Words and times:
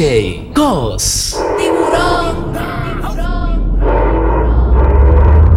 DJ 0.00 0.52
Cos. 0.54 1.36
Tiburón. 1.58 2.56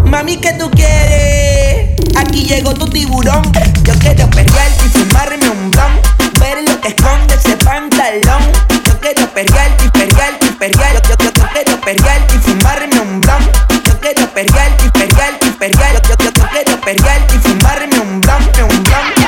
Mami, 0.03 0.35
¿qué 0.35 0.51
tú 0.59 0.69
quieres? 0.71 1.91
Aquí 2.17 2.43
llegó 2.43 2.73
tu 2.73 2.85
tiburón. 2.89 3.41
Yo 3.83 3.93
quiero 3.99 4.29
perrear 4.31 4.69
y 4.85 4.89
fumarme 4.89 5.49
un 5.49 5.71
blon. 5.71 5.93
Ver 6.41 6.57
lo 6.67 6.81
que 6.81 6.89
esconde 6.89 7.35
ese 7.35 7.55
pantalón. 7.55 8.43
Yo 8.83 8.99
quiero 8.99 9.33
perrear 9.33 9.71
y 9.81 9.87
perrear 9.87 10.33
y 10.41 10.51
perrear. 10.59 11.01
Yo, 11.07 11.15
yo, 11.23 11.31
yo, 11.33 11.47
quiero 11.53 11.79
perrear 11.79 12.21
y 12.35 12.37
fumarme 12.39 12.99
un 12.99 13.21
blon. 13.21 13.43
Yo 13.85 13.97
quiero 14.01 14.27
perrear 14.33 14.71
y 14.85 14.89
perrear 14.89 15.39
y 15.39 15.49
perrear. 15.51 16.01
Yo, 16.01 16.15
yo, 16.19 16.31
yo, 16.35 16.47
quiero 16.51 16.81
perrear 16.81 17.21
y 17.33 17.37
fumarme 17.39 17.97
un 17.97 18.19
blon, 18.19 18.43
un 18.43 18.83
blon. 18.83 19.23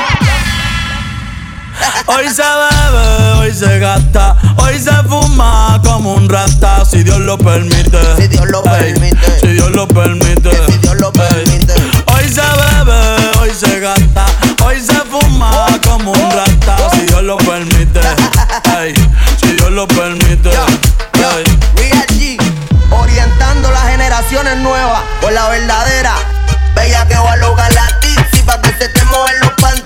Hoy 2.08 2.28
se 2.28 2.42
bebe, 2.42 3.38
hoy 3.38 3.52
se 3.52 3.78
gasta, 3.78 4.25
un 6.26 6.30
rata, 6.30 6.84
si 6.84 7.02
Dios 7.02 7.20
lo 7.20 7.38
permite. 7.38 7.98
Si 8.16 8.26
Dios 8.28 8.46
lo 8.50 8.62
Ey, 8.64 8.92
permite. 8.94 9.40
Si 9.40 9.46
Dios 9.48 9.70
lo 9.72 9.86
permite. 9.86 10.50
Que 10.50 10.72
si 10.72 10.78
Dios 10.78 10.96
lo 10.96 11.12
Ey, 11.12 11.44
permite. 11.44 11.74
Hoy 12.06 12.28
se 12.28 12.40
bebe, 12.40 13.38
hoy 13.40 13.50
se 13.50 13.80
gasta, 13.80 14.26
hoy 14.64 14.80
se 14.80 14.94
fuma 15.10 15.66
como 15.84 16.12
un 16.12 16.30
rata, 16.30 16.90
si 16.92 17.00
Dios 17.02 17.22
lo 17.22 17.36
permite. 17.38 18.00
Ey, 18.78 18.94
si 19.40 19.52
Dios 19.52 19.70
lo 19.70 19.86
permite. 19.86 20.50
Ey. 20.50 21.44
Real 21.76 22.06
G, 22.08 22.38
orientando 22.90 23.70
las 23.70 23.88
generaciones 23.88 24.56
nuevas 24.58 25.02
por 25.20 25.32
la 25.32 25.48
verdadera. 25.48 26.14
Bella 26.74 27.06
que 27.06 27.16
va 27.16 27.32
a 27.32 27.36
lograr 27.36 27.72
la 27.72 28.00
tizi 28.00 28.42
pa' 28.42 28.60
que 28.60 28.68
se 28.78 28.88
te 28.88 29.04
mueven 29.04 29.40
los 29.40 29.50
panties. 29.60 29.85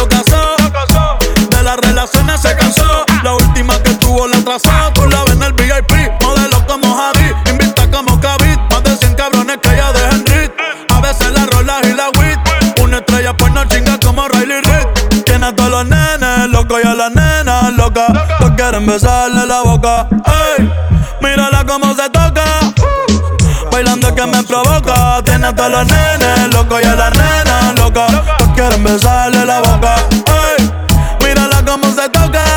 lo 0.00 0.08
casó. 0.08 1.18
De 1.50 1.62
las 1.62 1.76
relaciones 1.76 2.40
se 2.40 2.56
cansó. 2.56 3.04
La 3.22 3.34
última 3.34 3.74
que 3.82 3.90
tuvo 3.94 4.26
la 4.26 4.38
trazó 4.38 4.70
Tú 4.94 5.06
la 5.06 5.22
ves 5.24 5.34
en 5.34 5.42
el 5.42 5.52
VIP 5.52 5.92
Modelo 6.22 6.66
como 6.66 6.96
Javi. 6.96 7.32
Invita 7.50 7.90
como 7.90 8.18
Kavit 8.18 8.58
Más 8.70 8.82
de 8.82 8.96
100 8.96 9.14
cabrones 9.14 9.58
que 9.58 9.68
ella 9.74 9.92
deja 9.92 10.10
en 10.10 10.26
rit. 10.26 10.52
A 10.88 11.00
veces 11.00 11.30
la 11.32 11.46
rola 11.46 11.80
y 11.84 11.92
la 11.92 12.08
wit. 12.18 12.38
Una 12.82 12.98
estrella 12.98 13.36
pues 13.36 13.52
no 13.52 13.64
chinga 13.66 13.98
como 14.00 14.26
Riley 14.28 14.60
Reid 14.62 15.22
Tiene 15.24 15.46
a 15.46 15.54
todos 15.54 15.70
los 15.70 15.86
nenes 15.86 16.48
locos 16.50 16.80
y 16.82 16.86
a 16.86 16.94
las 16.94 17.12
nenas 17.12 17.72
locas. 17.74 18.08
Todos 18.38 18.52
quieren 18.56 18.86
besarle 18.86 19.46
la 19.46 19.62
boca. 19.62 20.08
Ey, 20.56 20.70
mírala 21.20 21.64
cómo 21.66 21.94
se 21.94 22.08
toca. 22.10 22.44
Bailando 23.70 24.14
que 24.14 24.26
me 24.26 24.42
provoca. 24.44 25.22
Tiene 25.24 25.48
a 25.48 25.54
todos 25.54 25.70
los 25.70 25.86
nenes 25.86 26.54
locos 26.54 26.80
y 26.82 26.86
a 26.86 26.94
las 26.94 27.10
nenas 27.12 27.74
locas. 27.78 28.10
Todos 28.10 28.39
quieren 28.54 28.82
besarle 28.84 29.44
la 29.44 29.60
boca. 29.60 29.94
Ey, 30.56 30.70
mírala 31.24 31.64
cómo 31.64 31.86
se 31.92 32.08
toca 32.08 32.49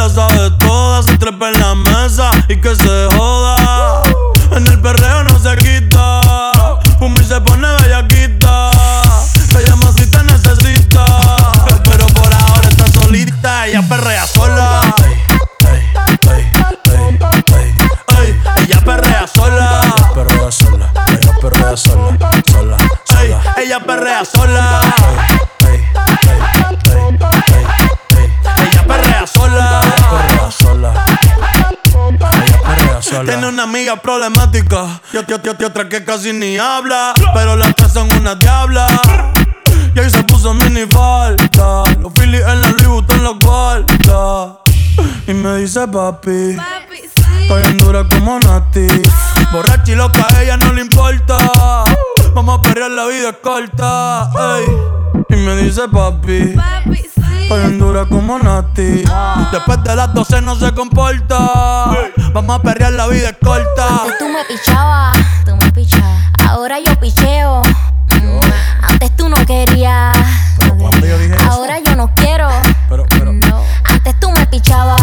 la 0.00 0.08
sabe 0.08 0.50
toda, 0.52 1.02
se 1.02 1.18
trepa 1.18 1.50
en 1.50 1.60
la 1.60 1.74
mesa 1.74 2.30
y 2.48 2.58
que 2.58 2.74
se 2.74 3.08
joda. 3.16 3.29
es 34.00 34.02
problemática. 34.02 35.00
Y 35.12 35.16
otra, 35.16 35.36
otra, 35.36 35.66
otra 35.66 35.88
que 35.88 36.04
casi 36.04 36.32
ni 36.32 36.58
habla. 36.58 37.14
Pero 37.34 37.56
las 37.56 37.74
tres 37.74 37.92
son 37.92 38.12
una 38.12 38.34
diabla. 38.34 38.86
Y 39.94 39.98
ahí 39.98 40.10
se 40.10 40.22
puso 40.24 40.54
mini 40.54 40.86
falta. 40.86 41.84
Los 42.00 42.12
Phillies 42.14 42.42
en 42.46 42.60
la 42.60 42.70
Louis 42.82 43.04
en 43.08 43.24
los 43.24 43.38
guarda. 43.38 44.58
Y 45.26 45.34
me 45.34 45.56
dice 45.58 45.86
papi. 45.86 46.56
papi 46.56 46.96
sí. 46.96 47.42
Estoy 47.42 47.62
en 47.64 47.78
dura 47.78 48.06
como 48.08 48.38
Nati. 48.38 48.86
Borracha 49.52 49.92
y 49.92 49.94
loca, 49.94 50.26
a 50.28 50.42
ella 50.42 50.56
no 50.56 50.72
le 50.72 50.82
importa. 50.82 51.36
Vamos 52.34 52.58
a 52.58 52.62
perrear, 52.62 52.90
la 52.90 53.06
vida 53.06 53.30
es 53.30 53.36
corta. 53.42 54.30
Ey. 54.58 54.66
Y 55.30 55.36
me 55.36 55.56
dice 55.56 55.82
papi. 55.88 56.54
papi 56.54 56.96
sí. 56.96 57.19
Bien 57.50 57.78
dura 57.78 58.06
como 58.06 58.38
Nati. 58.38 59.02
Después 59.52 59.82
de 59.82 59.96
las 59.96 60.14
12 60.14 60.40
no 60.40 60.54
se 60.54 60.72
comporta. 60.72 61.38
Vamos 62.32 62.58
a 62.58 62.62
perrear, 62.62 62.92
la 62.92 63.06
vida 63.08 63.30
es 63.30 63.36
corta. 63.42 63.88
Antes 64.02 64.18
tú 64.18 64.28
me 64.28 64.44
pichabas. 64.44 65.18
Tú 65.44 65.56
me 65.56 65.72
pichabas. 65.72 66.22
Ahora 66.48 66.78
yo 66.78 66.98
picheo. 67.00 67.62
Mm, 68.10 68.40
antes 68.88 69.16
tú 69.16 69.28
no 69.28 69.36
querías. 69.46 70.16
Yo 70.60 71.18
dije 71.18 71.34
Ahora 71.48 71.78
eso? 71.78 71.84
yo 71.90 71.96
no 71.96 72.14
quiero. 72.14 72.48
Pero, 72.88 73.04
pero. 73.08 73.32
No. 73.32 73.62
Antes 73.84 74.18
tú 74.20 74.30
me 74.30 74.46
pichabas. 74.46 75.00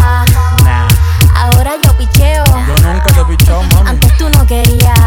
Nah. 0.64 0.88
Ahora 1.34 1.72
yo 1.84 1.96
picheo. 1.98 2.44
Yo 2.46 2.92
nunca 2.92 3.06
te 3.14 3.24
pichaba, 3.24 3.62
mami. 3.74 3.90
Antes 3.90 4.16
tú 4.16 4.28
no 4.30 4.46
querías. 4.46 4.98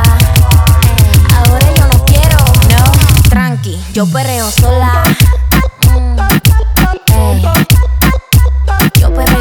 Ahora 1.35 1.65
yo 1.75 1.87
no 1.87 2.05
quiero. 2.05 2.37
No. 2.69 3.29
Tranqui, 3.29 3.83
yo 3.93 4.05
perreo 4.07 4.49
sola. 4.51 5.03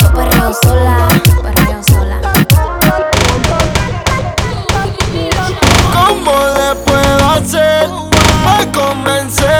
Yo 0.00 0.54
sola. 0.54 1.08
Perreo 1.42 1.82
sola. 1.82 2.18
¿Cómo 5.92 6.34
le 6.58 6.74
puedo 6.84 7.24
hacer 7.30 7.88
para 8.44 8.72
convencer? 8.72 9.55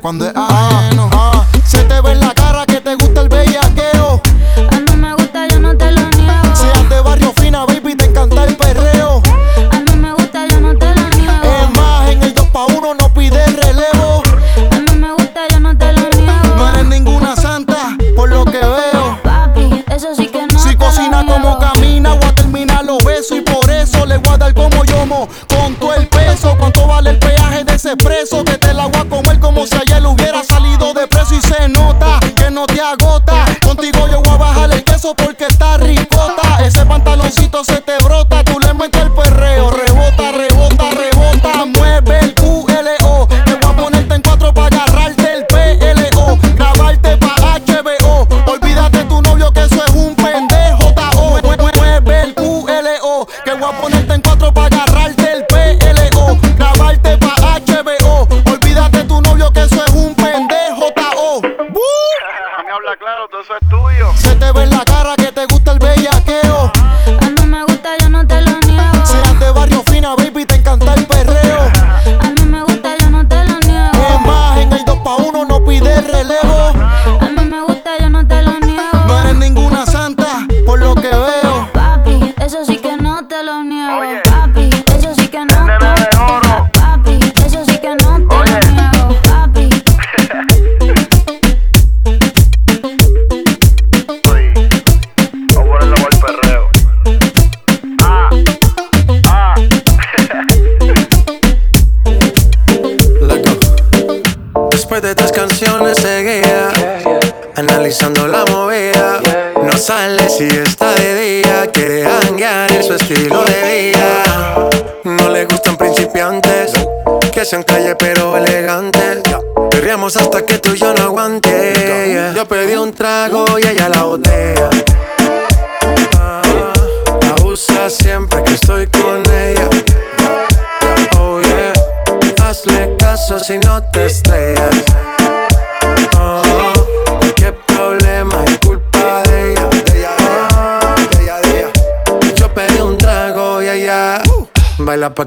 Cuando 0.00 0.26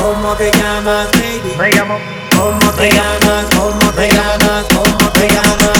¿Cómo 0.00 0.34
te 0.34 0.50
llamas, 0.52 1.08
baby? 1.12 1.54
Me 1.56 1.70
llamo. 1.70 1.98
¿Cómo 2.36 2.72
te 2.72 2.90
llamas? 2.90 3.44
¿Cómo 3.56 3.92
te 3.92 4.08
llamas? 4.08 4.66
¿Cómo 4.74 5.10
te 5.12 5.28
llamas? 5.28 5.79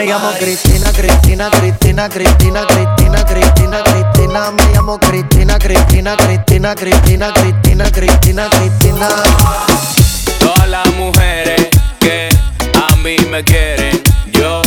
Me 0.00 0.06
llamo 0.06 0.30
Cristina, 0.38 0.90
Cristina, 0.92 1.50
Cristina, 1.50 2.08
Cristina, 2.08 2.64
Cristina, 2.64 3.22
Cristina, 3.22 3.82
Cristina. 3.82 4.50
Me 4.50 4.62
llamo 4.72 4.96
Cristina, 4.96 5.58
Cristina, 5.58 6.16
Cristina, 6.16 6.74
Cristina, 6.74 7.30
Cristina, 7.30 7.90
Cristina, 7.90 8.48
Cristina. 8.48 9.08
Todas 10.38 10.68
las 10.68 10.86
mujeres 10.94 11.68
que 11.98 12.30
a 12.72 12.96
mí 12.96 13.18
me 13.30 13.44
quieren, 13.44 14.02
yo 14.32 14.62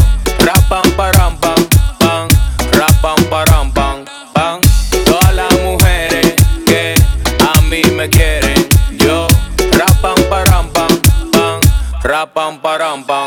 rapam 0.45 0.87
param 0.95 1.35
pam 1.39 1.67
pam, 1.97 2.27
rapam 2.73 3.25
param 3.31 3.71
pam 3.73 4.05
pam. 4.35 4.61
Todas 5.03 5.33
las 5.33 5.51
mujeres 5.63 6.35
que 6.67 6.93
a 7.39 7.59
mí 7.61 7.81
me 7.95 8.07
quieren, 8.07 8.67
yo 8.99 9.27
rapam 9.79 10.29
param 10.29 10.69
pam 10.69 11.01
pam, 11.31 11.59
rapam 12.03 12.61
param 12.61 13.03
pam. 13.03 13.22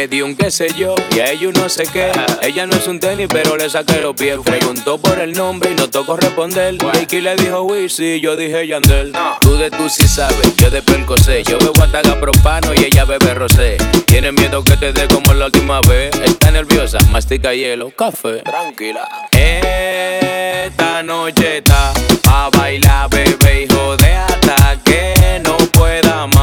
Me 0.00 0.08
dio 0.08 0.24
un 0.24 0.34
qué 0.34 0.50
sé 0.50 0.68
yo 0.78 0.94
y 1.14 1.18
a 1.18 1.30
ellos 1.30 1.52
no 1.52 1.68
sé 1.68 1.82
qué. 1.92 2.10
Ella 2.40 2.64
no 2.66 2.74
es 2.74 2.86
un 2.86 2.98
tenis, 2.98 3.26
pero 3.30 3.58
le 3.58 3.68
saqué 3.68 4.00
los 4.00 4.16
pies. 4.16 4.38
Preguntó 4.42 4.96
por 4.96 5.18
el 5.18 5.34
nombre 5.34 5.72
y 5.72 5.74
no 5.74 5.90
tocó 5.90 6.16
responder. 6.16 6.78
Ricky 6.94 7.20
le 7.20 7.36
dijo 7.36 7.64
Wizzy, 7.64 8.18
yo 8.18 8.34
dije 8.34 8.66
Yandel. 8.66 9.12
Tú 9.42 9.58
de 9.58 9.70
tú 9.70 9.90
sí 9.90 10.08
sabes, 10.08 10.56
yo 10.56 10.70
de 10.70 10.80
Percocé. 10.80 11.42
Yo 11.42 11.58
bebo 11.58 11.82
ataga 11.82 12.18
propano 12.18 12.72
y 12.74 12.86
ella 12.86 13.04
bebe 13.04 13.34
rosé. 13.34 13.76
Tiene 14.06 14.32
miedo 14.32 14.64
que 14.64 14.78
te 14.78 14.90
dé 14.94 15.06
como 15.06 15.34
la 15.34 15.46
última 15.46 15.82
vez. 15.82 16.18
Está 16.24 16.50
nerviosa, 16.50 16.98
mastica 17.10 17.52
hielo, 17.52 17.90
café. 17.90 18.38
Tranquila. 18.38 19.06
Esta 19.32 21.02
noche 21.02 21.58
está 21.58 21.92
a 22.26 22.48
bailar, 22.56 23.10
bebé, 23.10 23.64
hijo 23.64 23.98
de 23.98 24.14
hasta 24.14 24.78
que 24.82 25.42
no 25.44 25.58
pueda 25.58 26.26
más. 26.26 26.39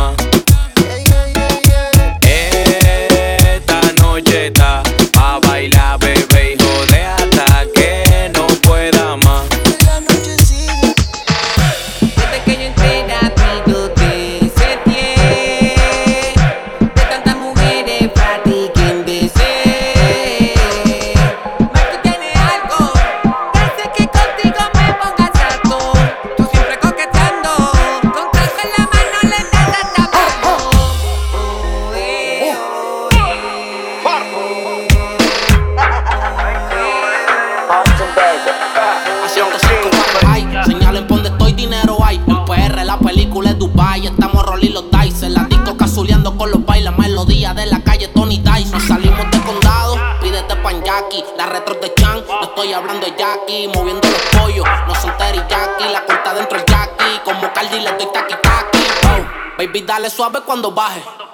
Cuando 60.67 60.71
baje. 60.71 61.26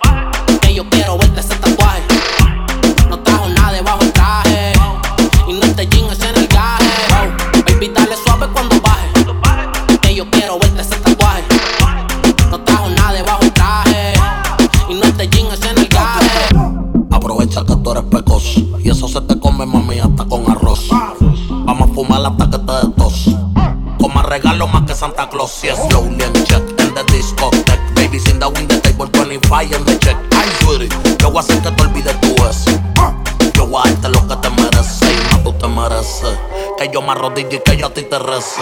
Me 37.03 37.11
arrodille 37.11 37.57
y 37.57 37.59
que 37.59 37.77
yo 37.77 37.87
a 37.87 37.89
ti 37.89 38.03
te 38.03 38.17
rece. 38.17 38.61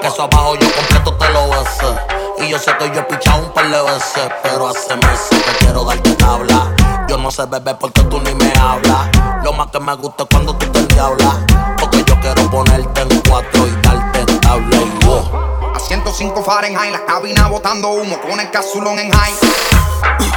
Que 0.00 0.06
eso 0.06 0.22
abajo 0.22 0.54
yo 0.56 0.66
completo 0.74 1.14
te 1.14 1.28
lo 1.30 1.48
bese. 1.50 1.86
Y 2.38 2.48
yo 2.48 2.58
sé 2.58 2.76
que 2.78 2.90
yo 2.90 3.00
he 3.00 3.04
pichado 3.04 3.42
un 3.42 3.52
par 3.52 3.68
de 3.68 3.82
veces, 3.82 4.30
pero 4.42 4.68
hace 4.68 4.96
meses 4.96 5.42
que 5.44 5.64
quiero 5.64 5.84
darte 5.84 6.14
tabla. 6.14 6.74
Yo 7.08 7.18
no 7.18 7.30
sé 7.30 7.44
beber 7.46 7.76
porque 7.78 8.02
tú 8.04 8.20
ni 8.20 8.34
me 8.34 8.52
hablas. 8.58 9.08
Lo 9.44 9.52
más 9.52 9.68
que 9.68 9.78
me 9.78 9.94
gusta 9.94 10.24
es 10.24 10.28
cuando 10.30 10.56
tú 10.56 10.66
te 10.70 10.78
endiablas. 10.78 11.36
Porque 11.78 12.02
yo 12.04 12.18
quiero 12.20 12.50
ponerte 12.50 13.02
en 13.02 13.20
cuatro 13.28 13.66
y 13.66 13.70
darte 13.82 14.24
tabla 14.38 14.76
y. 14.76 15.02
A 15.74 15.78
105 15.78 16.42
Fahrenheit, 16.42 16.92
la 16.92 17.04
cabina 17.04 17.48
botando 17.48 17.88
humo 17.88 18.20
con 18.20 18.38
el 18.38 18.50
casulón 18.50 18.98
en 18.98 19.10
high. 19.10 19.34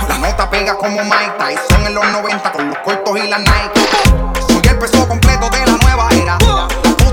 La 0.07 0.17
nota 0.17 0.49
pega 0.49 0.77
como 0.77 1.03
Mike 1.03 1.33
Tyson 1.37 1.85
en 1.85 1.95
los 1.95 2.05
90 2.05 2.51
con 2.51 2.69
los 2.69 2.77
cortos 2.79 3.17
y 3.17 3.27
las 3.27 3.39
Nike. 3.39 3.89
Soy 4.47 4.61
el 4.69 4.79
peso 4.79 5.07
completo 5.07 5.49
de 5.49 5.65
la 5.65 5.77
nueva 5.77 6.09
era. 6.11 6.37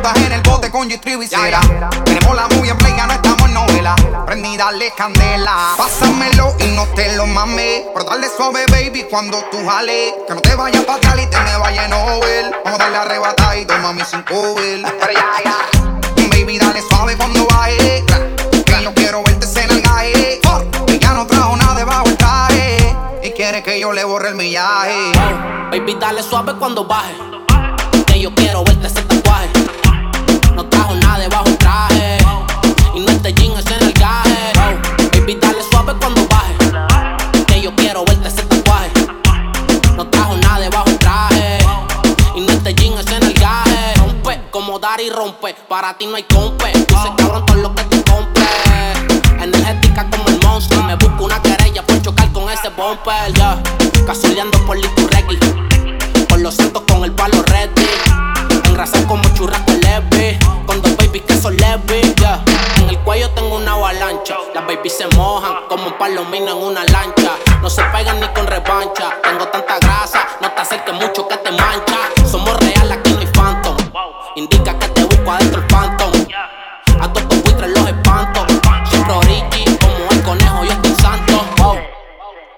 En 0.05 0.33
el 0.33 0.43
bote 0.43 0.69
con 0.69 0.89
visera. 0.89 1.61
Tenemos 2.05 2.35
la 2.35 2.49
movie 2.49 2.73
en 2.73 2.79
play, 2.79 2.93
ya 2.97 3.07
no 3.07 3.13
estamos 3.13 3.43
en 3.47 3.55
novela. 3.55 3.95
Prendí, 4.27 4.57
dale 4.57 4.93
candela. 4.97 5.75
Pásamelo 5.77 6.57
y 6.59 6.75
no 6.75 6.87
te 6.89 7.17
lo 7.17 7.25
mames. 7.29 7.85
Pero 7.95 8.05
dale 8.07 8.27
suave, 8.37 8.67
baby, 8.67 9.07
cuando 9.09 9.39
tú 9.53 9.59
jales. 9.65 10.15
Que 10.27 10.35
no 10.35 10.41
te 10.41 10.57
vayas 10.57 10.85
pa' 10.85 10.97
atrás 10.97 11.15
y 11.23 11.27
te 11.27 11.41
me 11.41 11.57
vayas 11.57 11.87
en 11.87 11.93
over. 11.93 12.53
Vamos 12.65 12.81
a 12.81 12.83
darle 12.83 12.99
arrebatada 12.99 13.57
y 13.57 13.65
toma 13.65 13.93
mi 13.93 14.05
sin 14.05 14.23
cover. 14.23 14.83
Baby, 16.31 16.59
dale 16.59 16.83
suave 16.83 17.17
cuando 17.17 17.47
baje. 17.47 18.05
Que 18.67 18.83
yo 18.83 18.93
quiero 18.95 19.23
verte 19.23 19.47
en 19.63 19.71
el 19.71 19.83
gaje. 19.83 20.41
Que 20.85 20.99
ya 20.99 21.13
no 21.13 21.27
trajo 21.29 21.57
nada 21.57 21.77
debajo 21.77 22.07
el 22.07 22.17
traje. 22.17 22.97
Y 23.23 23.31
quiere 23.31 23.63
que 23.63 23.79
yo 23.79 23.93
le 23.93 24.03
borre 24.03 24.31
el 24.31 24.35
millaje. 24.35 25.13
Baby, 25.71 25.97
dale 26.01 26.25
suave 26.25 26.55
cuando 26.59 26.85
baje. 26.85 27.15
Que 28.07 28.21
yo 28.21 28.35
quiero 28.35 28.65
verte 28.65 28.89
ese 28.89 29.03
tatuaje. 29.03 29.62
Dar 44.83 45.01
y 45.01 45.11
rompe. 45.11 45.55
Para 45.69 45.97
ti 45.97 46.07
no 46.07 46.17
hay 46.17 46.25
compe. 46.25 46.67
Dice 46.73 47.13
cabrón 47.17 47.47
todo 47.47 47.57
lo 47.57 47.75
que 47.75 47.85
te 47.85 48.03
compre. 48.03 48.45
Energética 49.41 50.11
como 50.11 50.29
el 50.29 50.41
monstruo. 50.45 50.83
Me 50.83 50.97
busco 50.97 51.25
una 51.25 51.41
querella 51.41 51.87
por 51.87 52.03
chocar 52.03 52.31
con 52.33 52.51
ese 52.51 52.69
bumper. 52.71 53.33
Ya. 53.35 53.63
Casoleando 54.05 54.59
por 54.67 54.77
Liturregui. 54.77 55.39
Por 56.29 56.41
los 56.41 56.57
santos 56.57 56.83
con 56.89 57.05
el 57.05 57.13
palo 57.13 57.43
ready. 57.45 57.87
Engrasado 58.65 59.07
como 59.07 59.23
churrasco 59.35 59.73
leve. 59.73 60.41
Con 60.67 60.83
dos 60.83 60.97
babies 60.97 61.23
que 61.29 61.41
son 61.41 61.57
leves. 61.57 62.15
ya. 62.17 62.43
En 62.79 62.91
el 62.91 62.99
cuello 62.99 63.31
tengo 63.31 63.55
una 63.59 63.75
avalancha. 63.75 64.35
Las 64.53 64.67
babies 64.67 64.99
se 64.99 65.07
mojan 65.17 65.55
como 65.69 65.87
un 65.87 65.93
palomino 65.97 66.51
en 66.51 66.59
una 66.59 66.85
lancha. 66.87 67.37
No 67.63 67.71
se 67.71 67.85
pegan 67.85 68.19
ni 68.19 68.27
con 68.35 68.49
revancha. 68.49 69.13
Tengo 69.23 69.47
tanta 69.47 69.79
grasa, 69.79 70.27
no 70.41 70.51
te 70.51 70.61
acerques 70.61 70.95
mucho 70.95 71.29
que 71.29 71.37
te 71.37 71.53
mancha. 71.53 71.92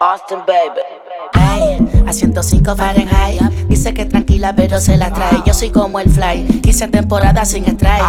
Austin, 0.00 0.38
baby. 0.46 0.80
Ay, 1.34 1.78
a 2.06 2.12
105 2.12 2.76
Fahrenheit. 2.76 3.40
Dice 3.68 3.94
que 3.94 4.04
tranquila, 4.04 4.54
pero 4.54 4.80
se 4.80 4.96
la 4.96 5.12
trae. 5.12 5.42
Yo 5.46 5.54
soy 5.54 5.70
como 5.70 6.00
el 6.00 6.10
fly. 6.10 6.60
Hice 6.64 6.88
temporada 6.88 7.44
sin 7.44 7.64
strike. 7.64 8.02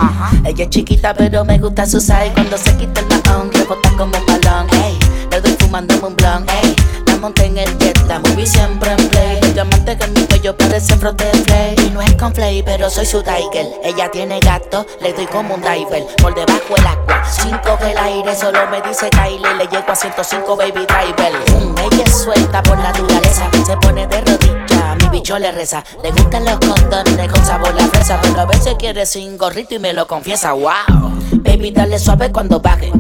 Ella 0.46 0.64
es 0.64 0.70
chiquita, 0.70 1.14
pero 1.14 1.46
me 1.46 1.58
gusta 1.60 1.86
su 1.86 2.00
size. 2.00 2.32
Cuando 2.34 2.58
se 2.58 2.76
quita 2.78 3.02
el 3.02 3.08
mahón, 3.08 3.52
rebota 3.54 3.90
como 3.98 4.18
un 4.18 4.26
balón. 4.26 4.68
Ey, 4.84 4.98
le 5.32 5.42
doy 5.42 5.56
fumándome 5.60 6.08
un 6.08 6.16
blunt. 6.16 6.50
Ey, 6.64 6.76
la 7.16 7.22
monté 7.22 7.46
en 7.46 7.58
el 7.58 7.78
jet, 7.78 7.98
la 8.08 8.20
movie 8.20 8.46
siempre 8.46 8.92
en 8.92 9.10
play. 9.10 9.40
El 9.42 9.54
diamante 9.54 9.98
que 9.98 10.04
en 10.04 10.14
mi 10.14 10.22
cuello 10.26 10.58
parece 10.58 10.98
frote 10.98 11.26
play. 11.46 11.76
Y 11.88 11.90
no 11.92 12.02
es 12.02 12.14
con 12.16 12.34
play, 12.34 12.62
pero 12.62 12.90
soy 12.90 13.06
su 13.06 13.24
tiger. 13.24 13.68
Ella 13.84 14.12
tiene 14.12 14.40
gato, 14.42 14.86
le 15.02 15.14
doy 15.14 15.26
como 15.28 15.56
un 15.56 15.62
diver. 15.62 16.06
Por 16.22 16.36
debajo 16.36 16.76
el 16.76 16.86
agua, 16.86 17.24
5 17.26 17.60
que 17.80 17.92
el 17.92 17.98
aire. 17.98 18.36
Solo 18.36 18.60
me 18.70 18.82
dice 18.82 19.10
Kylie, 19.10 19.56
le 19.56 19.66
llego 19.68 19.86
a 19.88 19.96
105 19.96 20.58
baby 20.58 20.86
driver. 20.86 21.32
Mm, 21.52 21.78
ella 21.78 22.04
es 22.06 22.18
suelta 22.24 22.62
por 22.64 22.78
naturaleza. 22.78 23.50
Se 23.66 23.78
pone 23.78 24.06
de 24.08 24.22
rodilla, 24.22 24.96
mi 25.00 25.08
bicho 25.10 25.40
le 25.40 25.52
reza. 25.54 25.84
Le 26.04 26.12
gustan 26.12 26.44
los 26.44 26.60
condones 26.60 27.32
con 27.32 27.46
sabor 27.46 27.74
a 27.80 27.88
fresa. 27.88 28.20
Pero 28.22 28.42
a 28.42 28.46
veces 28.46 28.76
quiere 28.78 29.06
sin 29.06 29.38
gorrito 29.38 29.76
y 29.76 29.80
me 29.80 29.94
lo 29.94 30.06
confiesa. 30.06 30.52
Wow, 30.52 31.14
baby, 31.44 31.72
dale 31.72 31.98
suave 31.98 32.32
cuando 32.32 32.60
baje. 32.60 32.92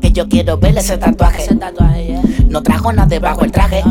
Que 0.00 0.10
yo 0.12 0.26
quiero 0.26 0.56
ver 0.56 0.78
ese 0.78 0.96
tatuaje. 0.96 1.48
No 2.48 2.62
trajo 2.62 2.92
nada 2.92 3.06
debajo 3.06 3.44
el 3.44 3.52
traje. 3.52 3.82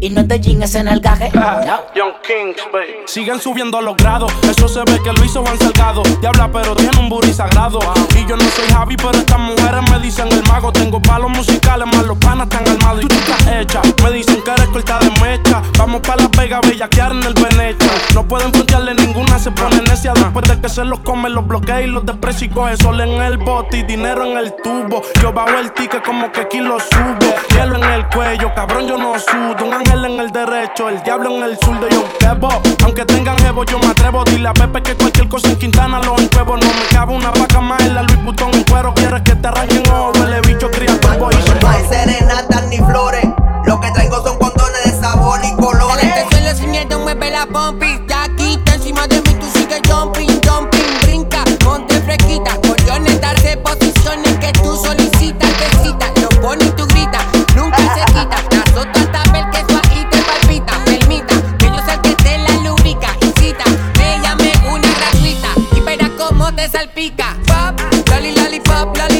Y 0.00 0.10
no 0.10 0.22
es 0.22 0.28
de 0.28 0.40
jean, 0.40 0.62
es 0.62 0.74
en 0.74 0.88
el 0.88 1.00
gaje. 1.00 1.30
No. 1.34 1.40
Young 1.94 2.14
Kings, 2.22 2.62
baby. 2.72 2.94
Siguen 3.06 3.38
subiendo 3.40 3.80
los 3.80 3.96
grados. 3.96 4.32
Eso 4.48 4.68
se 4.68 4.80
ve 4.80 4.98
que 5.04 5.12
lo 5.12 5.24
hizo 5.24 5.42
Juan 5.42 5.58
Salgado. 5.58 6.02
Diabla, 6.20 6.50
pero 6.52 6.74
tiene 6.74 6.98
un 6.98 7.08
booty 7.08 7.32
sagrado. 7.32 7.78
Y 8.16 8.26
yo 8.26 8.36
no 8.36 8.44
soy 8.44 8.66
Javi, 8.72 8.96
pero 8.96 9.12
estas 9.12 9.38
mujeres 9.38 9.90
me 9.90 9.98
dicen 10.00 10.28
el 10.32 10.42
mago. 10.48 10.72
Tengo 10.72 11.00
palos 11.02 11.30
musicales, 11.30 11.86
más 11.86 12.06
los 12.06 12.16
panas 12.18 12.48
están 12.50 12.66
armados. 12.68 13.04
Y 13.04 13.08
tú 13.08 13.14
estás 13.14 13.46
hecha. 13.48 13.82
Me 14.02 14.10
dicen 14.12 14.42
que 14.42 14.50
eres 14.50 14.68
corta 14.68 14.98
de 15.00 15.10
mecha. 15.20 15.62
Vamos 15.78 16.00
pa' 16.00 16.16
Las 16.16 16.30
Vegas, 16.30 16.60
bellaquear 16.66 17.12
en 17.12 17.22
el 17.24 17.34
Venecia. 17.34 17.90
No 18.14 18.26
pueden 18.26 18.52
frontearle 18.52 18.94
ninguna, 18.94 19.38
se 19.38 19.50
pone 19.50 19.82
necia. 19.82 20.12
Después 20.14 20.48
de 20.48 20.60
que 20.60 20.68
se 20.68 20.84
los 20.84 21.00
comen, 21.00 21.34
los 21.34 21.46
bloquea 21.46 21.82
y 21.82 21.86
los 21.86 22.06
desprecia. 22.06 22.46
Y 22.46 22.50
coge 22.50 22.76
sol 22.78 23.00
en 23.00 23.20
el 23.20 23.36
bote 23.36 23.78
y 23.78 23.82
dinero 23.82 24.24
en 24.24 24.38
el 24.38 24.54
tubo. 24.62 25.02
Yo 25.20 25.32
bajo 25.32 25.58
el 25.58 25.72
ticket 25.72 26.02
como 26.02 26.32
que 26.32 26.40
aquí 26.40 26.60
lo 26.60 26.80
subo. 26.80 27.49
Hielo 27.54 27.76
en 27.76 27.84
el 27.84 28.06
cuello, 28.08 28.52
cabrón, 28.54 28.86
yo 28.86 28.96
no 28.96 29.18
sudo. 29.18 29.64
Un 29.66 29.74
ángel 29.74 30.04
en 30.04 30.20
el 30.20 30.30
derecho, 30.30 30.88
el 30.88 31.02
diablo 31.02 31.36
en 31.36 31.42
el 31.42 31.58
zurdo. 31.58 31.88
Yo 31.88 32.04
quebo, 32.18 32.48
aunque 32.84 33.04
tengan 33.04 33.38
jevo, 33.38 33.64
yo 33.64 33.78
me 33.78 33.86
atrevo. 33.86 34.24
Dile 34.24 34.48
a 34.48 34.52
Pepe 34.52 34.82
que 34.82 34.94
cualquier 34.96 35.28
cosa 35.28 35.48
en 35.48 35.56
Quintana 35.56 36.00
lo 36.00 36.18
encuevo. 36.18 36.56
No 36.56 36.66
me 36.66 36.86
cabe 36.90 37.14
una 37.14 37.30
vaca 37.30 37.60
más 37.60 37.80
en 37.82 37.94
la 37.94 38.02
Louis 38.02 38.24
Vuitton 38.24 38.54
en 38.54 38.64
cuero. 38.64 38.94
Quieres 38.94 39.22
que 39.22 39.34
te 39.34 39.48
arranquen 39.48 39.82
ojo, 39.88 40.12
huele 40.18 40.40
bicho, 40.42 40.70
cría 40.70 40.98
polvo 41.00 41.30
y 41.32 41.62
No 41.62 41.68
hay 41.68 41.84
serenatas 41.88 42.66
ni 42.68 42.78
flores. 42.78 43.26
Lo 43.66 43.78
que 43.80 43.90
traigo 43.90 44.22
son 44.24 44.38
condones 44.38 44.84
de 44.84 45.00
sabor 45.00 45.40
y 45.44 45.54
colores. 45.60 46.02
En 46.02 46.10
este 46.10 46.28
suelo 46.30 46.56
sin 46.56 46.70
miedo 46.70 46.98
mueve 46.98 47.30
la 47.30 47.46
pompi. 47.46 48.00
Ya 48.08 48.24
quita 48.36 48.74
encima 48.74 49.06
de 49.06 49.20
mí, 49.22 49.34
tú 49.34 49.46
sigue 49.52 49.80
jumping, 49.88 50.40
jumping, 50.46 51.00
brinca, 51.02 51.44
monte 51.64 52.00
fresquita. 52.00 52.56
Coriones, 52.66 53.20
darse 53.20 53.56
posiciones 53.58 54.38
que 54.38 54.52
tú 54.52 54.76
solicitas, 54.76 55.50
te 55.58 55.76
cita. 55.82 56.06
Lo 56.20 56.28
pone 56.40 56.64
y 56.64 56.70
tú 56.70 56.86
gritas, 56.86 57.22
se 58.00 58.12
quita. 58.12 58.42
La 58.50 58.64
soto 58.72 58.98
hasta 58.98 59.32
ver 59.32 59.50
que 59.50 59.58
eso 59.58 59.80
ahí 59.90 60.06
te 60.10 60.18
palpita. 60.22 60.84
Permita 60.84 61.34
que 61.58 61.66
yo 61.66 61.78
sea 61.84 62.34
el 62.34 62.44
la 62.44 62.68
lubrica. 62.68 63.16
Incita, 63.22 63.64
me 63.98 64.18
llame 64.22 64.52
una 64.70 64.88
gratuita 64.88 65.48
y 65.76 65.80
verás 65.80 66.10
cómo 66.18 66.52
te 66.54 66.68
salpica. 66.68 67.36
Pop, 67.46 67.80
loli, 68.10 68.32
loli, 68.32 68.60
pop. 68.60 68.96
Loli, 68.96 69.19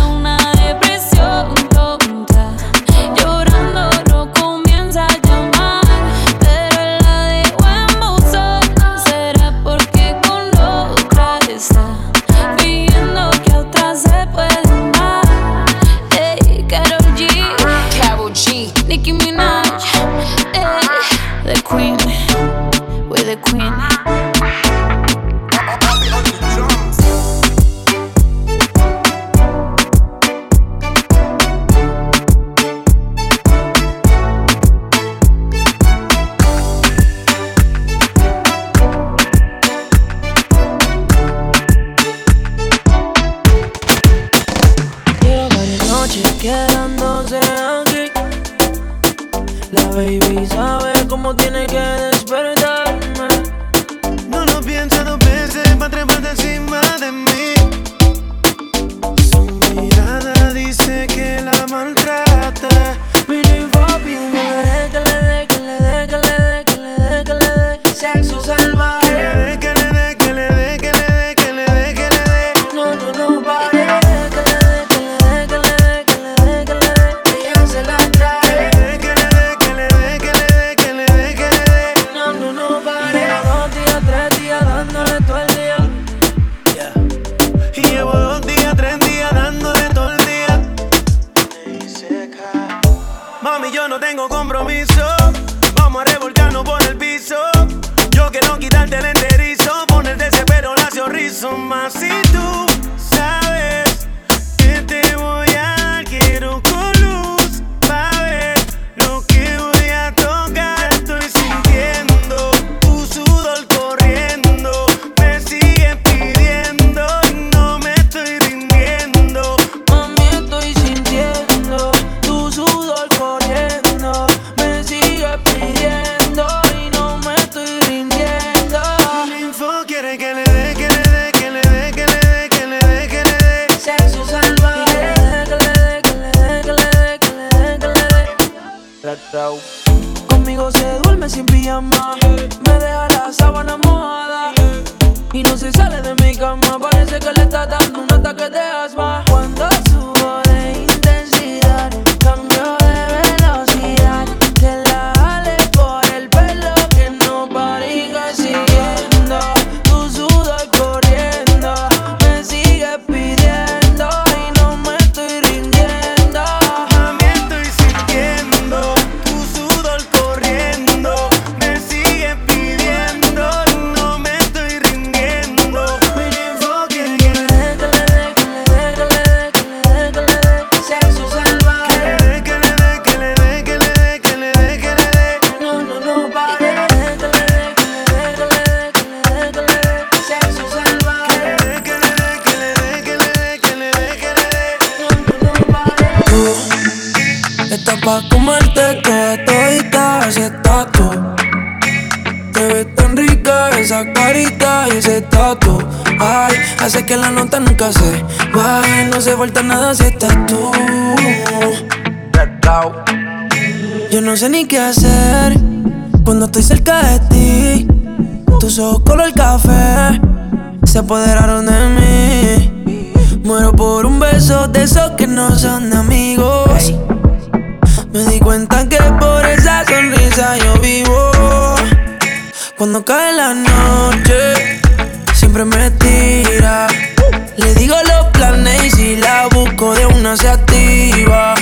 no 240.31 240.37
se 240.37 240.47
activa. 240.47 241.55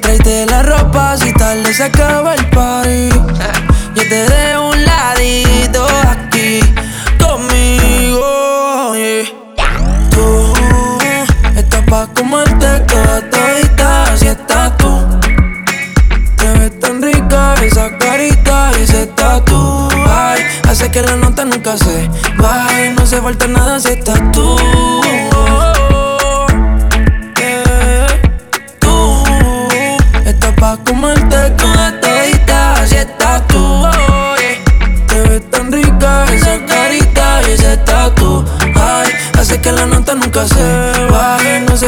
Tráete 0.00 0.46
la 0.46 0.62
ropa 0.62 1.16
si 1.16 1.32
tal 1.32 1.66
se 1.74 1.82
acaba 1.82 2.34
el 2.36 2.46
party. 2.50 3.08
Yo 3.96 4.02
te 4.08 4.28
de 4.30 4.58
un 4.58 4.84
ladito 4.84 5.84
aquí 6.08 6.60
conmigo. 7.18 8.94
Yeah. 8.94 9.24
Tú 10.10 10.52
estás 11.56 11.82
pa' 11.90 12.06
comerte 12.14 12.80
toda 12.86 13.28
todita 13.28 14.16
si 14.16 14.28
estás 14.28 14.76
tú. 14.76 15.20
Te 16.36 16.48
ves 16.58 16.78
tan 16.78 17.02
rica 17.02 17.54
esa 17.60 17.98
carita 17.98 18.70
y 18.78 18.82
ese 18.82 19.06
tatu. 19.06 19.88
Ay, 20.08 20.42
hace 20.68 20.92
que 20.92 21.02
la 21.02 21.16
nota 21.16 21.44
nunca 21.44 21.76
se 21.76 22.05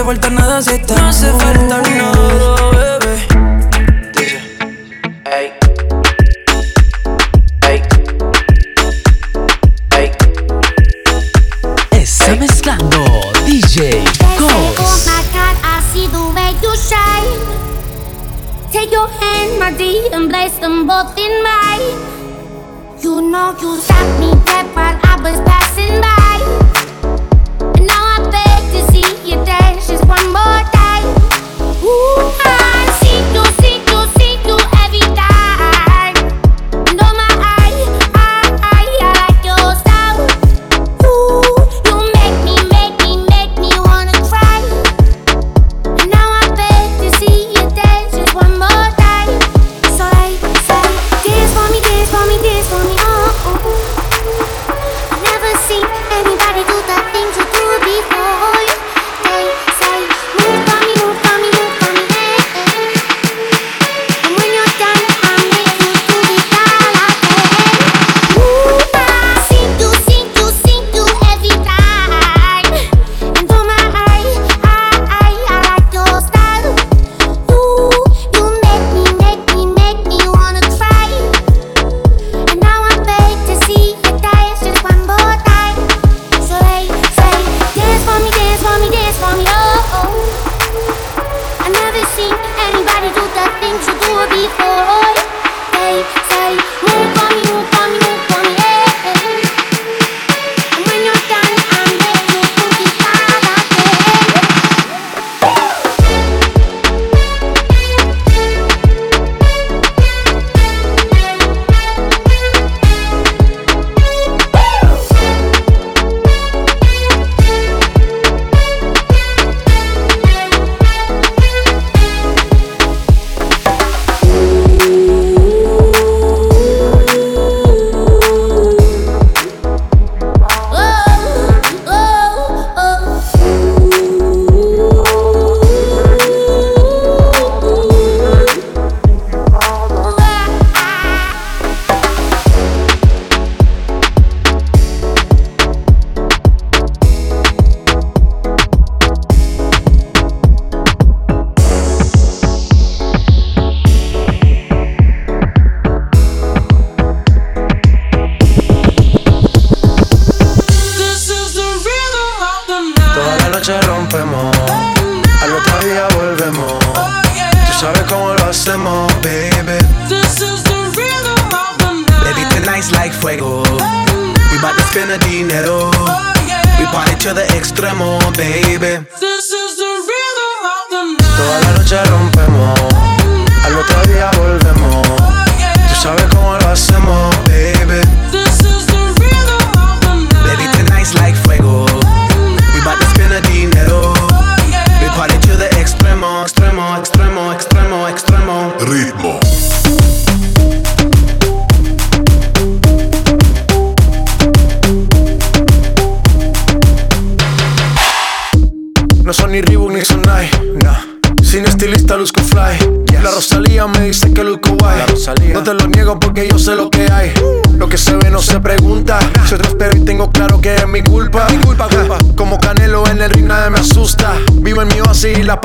vuelta 0.09 0.31
nada 0.31 0.63
se 0.63 0.77
está 0.77 1.08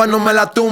no 0.08 0.20
me 0.20 0.34
la 0.34 0.50
tuve. 0.52 0.63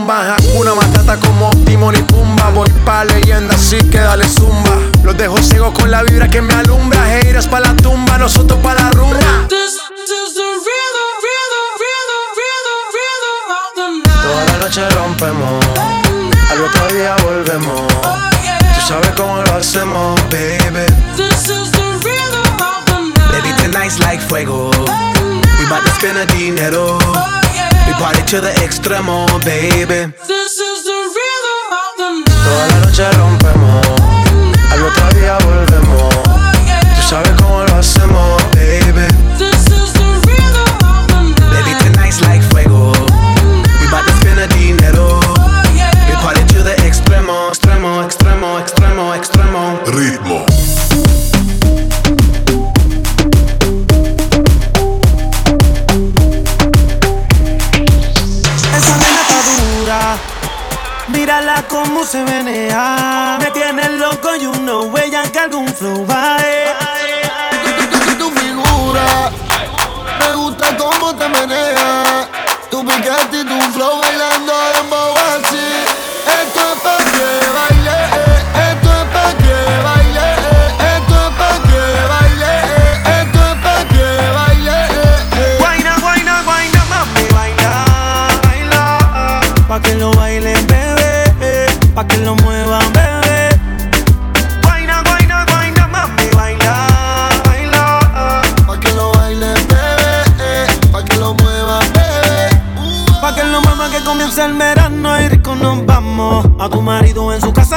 cómo 61.68 62.04
se 62.04 62.24
menea. 62.24 63.38
Me 63.40 63.52
tiene 63.52 63.90
loco 63.98 64.36
y 64.36 64.42
you 64.42 64.52
know 64.54 64.96
ella 64.98 65.24
carga 65.32 65.58
un 65.58 65.68
flow 65.68 66.06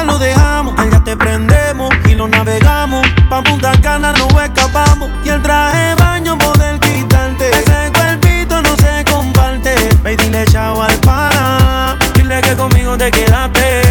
lo 0.04 0.18
dejamos, 0.18 0.74
allá 0.78 1.02
te 1.02 1.16
prendemos 1.16 1.90
y 2.06 2.14
lo 2.14 2.28
navegamos. 2.28 3.06
Pa' 3.28 3.42
Punta 3.42 3.72
Cana 3.80 4.12
no 4.12 4.28
escapamos 4.40 5.10
y 5.24 5.28
el 5.28 5.42
traje 5.42 5.94
baño 5.96 6.38
poder 6.38 6.78
quitarte. 6.80 7.50
Ese 7.50 7.92
cuerpito 7.92 8.62
no 8.62 8.76
se 8.76 9.04
comparte, 9.10 9.74
ve 10.02 10.16
dile 10.16 10.44
chao 10.46 10.82
al 10.82 10.96
pana, 11.00 11.98
dile 12.14 12.40
que 12.40 12.54
conmigo 12.54 12.96
te 12.96 13.10
quedaste. 13.10 13.83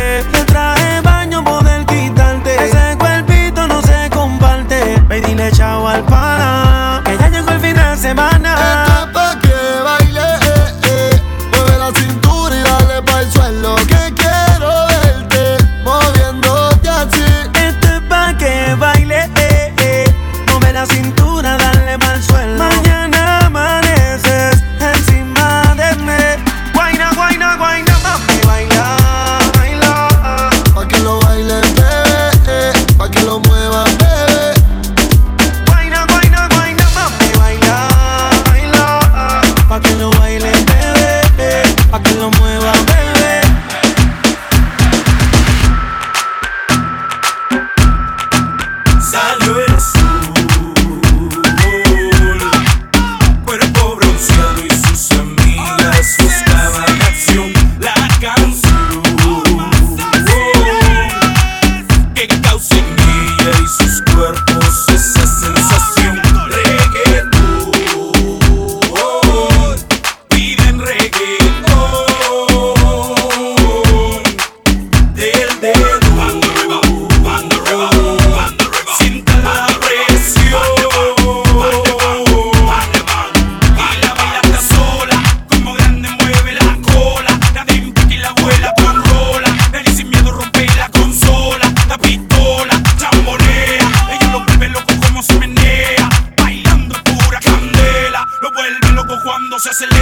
es 99.66 99.93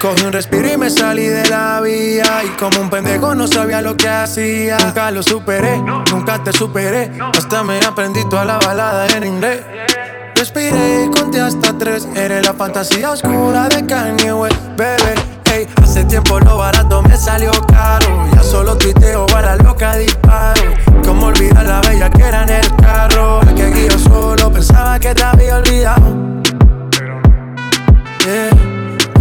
Cogí 0.00 0.24
un 0.24 0.32
respiro 0.32 0.66
y 0.66 0.78
me 0.78 0.88
salí 0.88 1.26
de 1.26 1.46
la 1.50 1.78
vía. 1.82 2.42
Y 2.42 2.48
como 2.58 2.80
un 2.80 2.88
pendejo 2.88 3.34
no 3.34 3.46
sabía 3.46 3.82
lo 3.82 3.98
que 3.98 4.08
hacía. 4.08 4.78
Nunca 4.78 5.10
lo 5.10 5.22
superé, 5.22 5.76
nunca 6.10 6.42
te 6.42 6.54
superé. 6.54 7.12
Hasta 7.36 7.62
me 7.62 7.78
aprendí 7.80 8.26
toda 8.30 8.46
la 8.46 8.56
balada 8.56 9.06
en 9.08 9.24
inglés. 9.24 9.60
Respiré 10.34 11.04
y 11.04 11.10
conté 11.10 11.42
hasta 11.42 11.76
tres. 11.76 12.08
Eres 12.14 12.46
la 12.46 12.54
fantasía 12.54 13.10
oscura 13.10 13.68
de 13.68 13.84
Kanye 13.84 14.32
West, 14.32 14.56
bebé. 14.74 15.14
Hey, 15.44 15.68
hace 15.82 16.02
tiempo 16.04 16.40
lo 16.40 16.56
barato 16.56 17.02
me 17.02 17.14
salió 17.18 17.50
caro. 17.66 18.26
Ya 18.34 18.42
solo 18.42 18.78
tuiteo 18.78 19.26
para 19.26 19.56
loca 19.56 19.96
disparo. 19.96 20.62
Como 21.04 21.26
olvidar 21.26 21.66
la 21.66 21.82
bella 21.82 22.08
que 22.08 22.22
era 22.22 22.44
en 22.44 22.48
el 22.48 22.76
carro. 22.76 23.42
La 23.42 23.54
que 23.54 23.70
guío 23.70 23.98
solo 23.98 24.50
pensaba 24.50 24.98
que 24.98 25.14
te 25.14 25.22
había 25.22 25.56
olvidado. 25.56 26.40
Yeah 28.24 28.59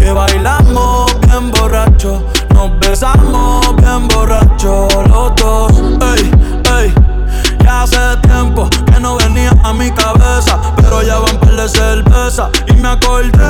que 0.00 0.10
bailamos 0.12 1.14
bien 1.20 1.50
borracho, 1.52 2.24
nos 2.54 2.78
besamos 2.80 3.76
bien 3.76 4.08
borracho 4.08 4.88
los 5.08 5.34
dos. 5.36 5.72
Ey, 6.16 6.30
ey, 6.78 6.94
ya 7.62 7.82
hace 7.82 8.16
tiempo 8.22 8.68
que 8.86 8.98
no 8.98 9.16
venía 9.18 9.52
a 9.62 9.72
mi 9.74 9.90
cabeza, 9.90 10.58
pero 10.76 11.02
ya 11.02 11.18
van 11.18 11.38
par 11.38 11.54
de 11.54 11.68
cerveza 11.68 12.50
y 12.66 12.72
me 12.72 12.88
acordé 12.88 13.49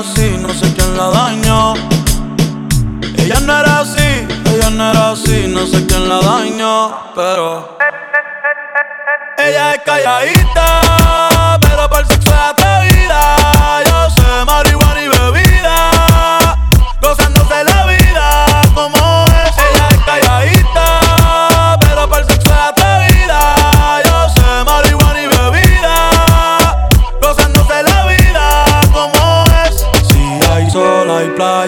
así, 0.00 0.36
no 0.38 0.48
sé 0.48 0.72
quién 0.74 0.96
la 0.96 1.10
dañó. 1.10 1.74
Ella 3.18 3.38
no 3.40 3.60
era 3.60 3.80
así, 3.80 4.26
ella 4.46 4.70
no 4.70 4.90
era 4.90 5.10
así, 5.10 5.46
no 5.46 5.66
sé 5.66 5.86
quién 5.86 6.08
la 6.08 6.20
dañó, 6.20 7.12
pero 7.14 7.76
ella 9.36 9.74
es 9.74 9.82
calladita, 9.82 11.58
pero 11.60 11.88
por 11.90 12.06
sexo 12.06 12.30
es 12.30 12.38
atrevida. 12.38 13.82
Yo 13.84 14.10
sé 14.10 14.44
marihuana 14.46 14.79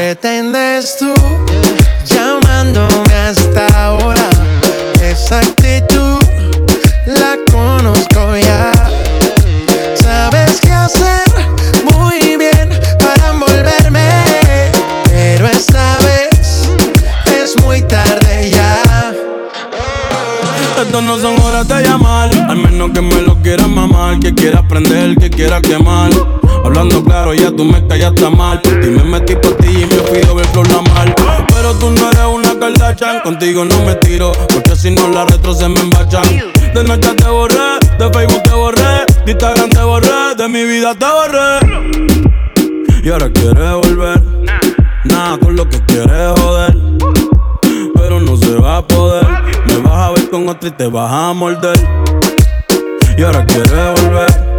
pretendes 0.00 0.96
tú 0.98 1.12
llamándome 2.06 3.14
hasta 3.28 3.66
ahora? 3.84 4.30
Esa 5.02 5.40
actitud 5.40 6.18
la 7.04 7.36
conozco 7.52 8.34
ya. 8.34 8.72
Sabes 9.94 10.58
qué 10.62 10.72
hacer 10.72 11.28
muy 11.92 12.18
bien 12.38 12.70
para 12.98 13.28
envolverme, 13.28 14.24
pero 15.10 15.46
esta 15.48 15.98
vez 15.98 16.70
es 17.26 17.62
muy 17.62 17.82
tarde 17.82 18.50
ya. 18.50 18.82
Estos 20.82 21.02
no 21.02 21.18
son 21.18 21.38
horas 21.42 21.68
de 21.68 21.82
llamar, 21.82 22.30
al 22.48 22.56
menos 22.56 22.92
que 22.92 23.02
me 23.02 23.20
lo 23.20 23.36
quieras 23.42 23.68
mamar, 23.68 24.18
que 24.18 24.34
quiera 24.34 24.66
prender, 24.66 25.16
que 25.16 25.28
quiera 25.28 25.60
quemar. 25.60 26.39
Hablando 26.70 27.02
claro, 27.02 27.34
ya 27.34 27.50
tú 27.50 27.64
me 27.64 27.84
callaste 27.88 28.30
mal. 28.30 28.60
Por 28.62 28.78
ti 28.78 28.86
me 28.86 29.02
metí 29.02 29.34
por 29.34 29.56
ti 29.56 29.68
y 29.70 29.86
me 29.86 29.96
fui 30.06 30.34
ver 30.36 30.46
flor 30.46 30.68
la 30.70 30.82
mal. 30.82 31.12
Pero 31.48 31.74
tú 31.74 31.90
no 31.90 32.10
eres 32.10 32.26
una 32.32 32.56
Kardashian, 32.60 33.20
contigo 33.22 33.64
no 33.64 33.84
me 33.84 33.96
tiro, 33.96 34.30
porque 34.54 34.76
si 34.76 34.92
no 34.92 35.08
la 35.08 35.24
retro 35.24 35.52
se 35.52 35.68
me 35.68 35.80
embachan. 35.80 36.22
De 36.72 36.80
Snapchat 36.80 37.16
te 37.16 37.28
borré, 37.28 37.78
de 37.98 38.10
Facebook 38.12 38.42
te 38.44 38.54
borré, 38.54 39.04
de 39.24 39.32
Instagram 39.32 39.68
te 39.68 39.82
borré, 39.82 40.34
de 40.36 40.48
mi 40.48 40.64
vida 40.64 40.94
te 40.94 41.06
borré. 41.06 41.58
Y 43.02 43.10
ahora 43.10 43.30
quieres 43.32 43.72
volver, 43.72 44.22
nada 45.06 45.38
con 45.38 45.56
lo 45.56 45.68
que 45.68 45.84
quieres 45.86 46.40
joder 46.40 46.76
pero 47.94 48.20
no 48.20 48.36
se 48.36 48.54
va 48.54 48.78
a 48.78 48.86
poder. 48.86 49.26
Me 49.66 49.76
vas 49.78 49.92
a 49.92 50.10
ver 50.12 50.30
con 50.30 50.48
otra 50.48 50.68
y 50.68 50.72
te 50.72 50.86
vas 50.86 51.12
a 51.12 51.32
morder. 51.32 51.78
Y 53.16 53.22
ahora 53.22 53.44
quieres 53.44 54.02
volver, 54.02 54.58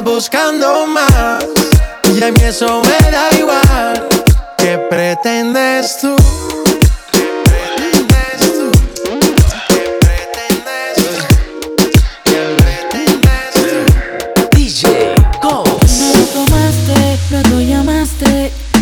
buscando 0.00 0.86
más. 0.86 1.46
Y 2.14 2.22
a 2.22 2.30
mí 2.30 2.40
eso 2.42 2.82
me 2.82 3.10
da 3.10 3.28
igual. 3.38 4.08
¿Qué 4.58 4.78
pretendes 4.90 5.98
tú? 6.00 6.16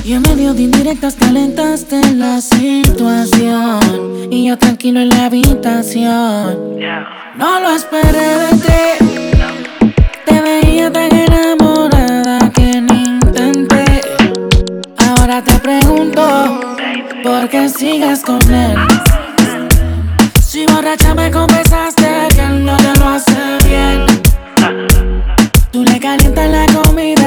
Y 0.05 0.15
en 0.15 0.23
medio 0.23 0.53
de 0.53 0.63
indirectas 0.63 1.15
calentaste 1.15 2.01
la 2.15 2.41
situación 2.41 3.81
Y 4.31 4.49
yo 4.49 4.59
tranquilo 4.59 5.01
en 5.01 5.09
la 5.11 5.27
habitación. 5.27 6.79
No 7.37 7.61
lo 7.61 7.71
esperé 7.71 8.19
de 8.19 8.59
ti 8.59 9.32
te 10.27 10.41
veía 10.41 10.91
tan 10.91 11.13
enamorada 11.13 12.51
que 12.51 12.81
ni 12.81 13.05
intenté. 13.05 13.85
Ahora 14.99 15.43
te 15.43 15.55
pregunto, 15.59 16.61
¿por 17.23 17.49
qué 17.49 17.69
sigues 17.69 18.21
con 18.21 18.41
él? 18.53 18.77
Si 20.43 20.67
borracha 20.67 21.15
me 21.15 21.31
confesaste 21.31 22.09
que 22.35 22.41
él 22.41 22.65
no 22.65 22.77
te 22.77 22.99
lo 22.99 23.09
hace 23.09 23.59
bien. 23.65 24.07
Tú 25.71 25.85
le 25.85 25.99
calientas 25.99 26.51
la 26.51 26.67
comida, 26.67 27.22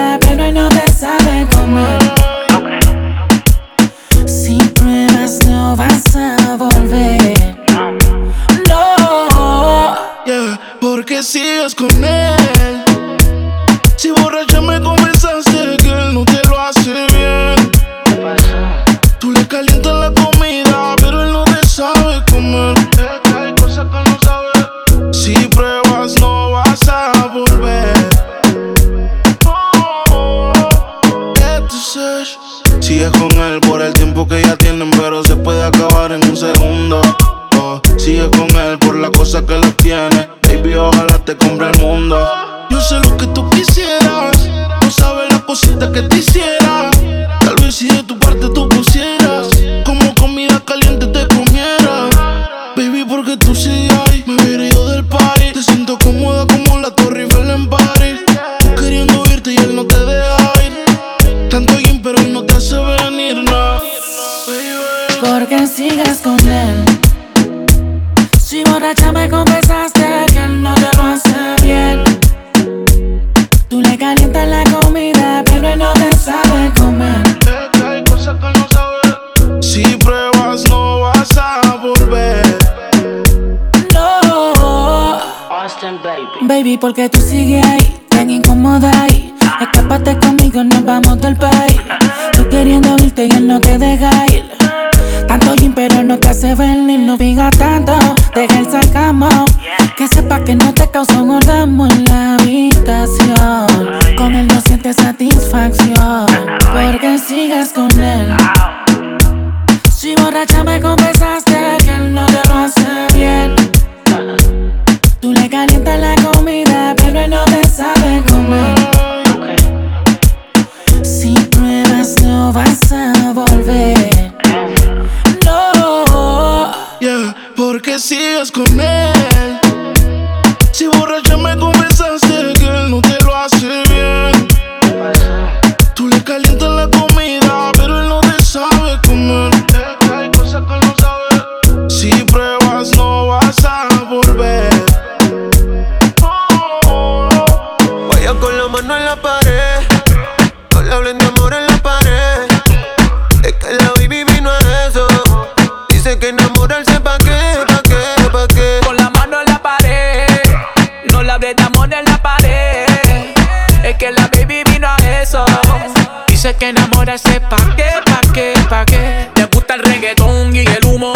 Dice 166.46 166.58
que 166.58 166.70
enamorarse 166.70 167.42
pa' 167.42 167.76
qué, 167.76 167.90
pa' 168.06 168.22
qué, 168.32 168.54
pa' 168.70 168.86
qué. 168.86 169.32
Le 169.36 169.46
gusta 169.46 169.74
el 169.74 169.82
reggaetón 169.82 170.56
y 170.56 170.60
el 170.60 170.86
humo. 170.86 171.12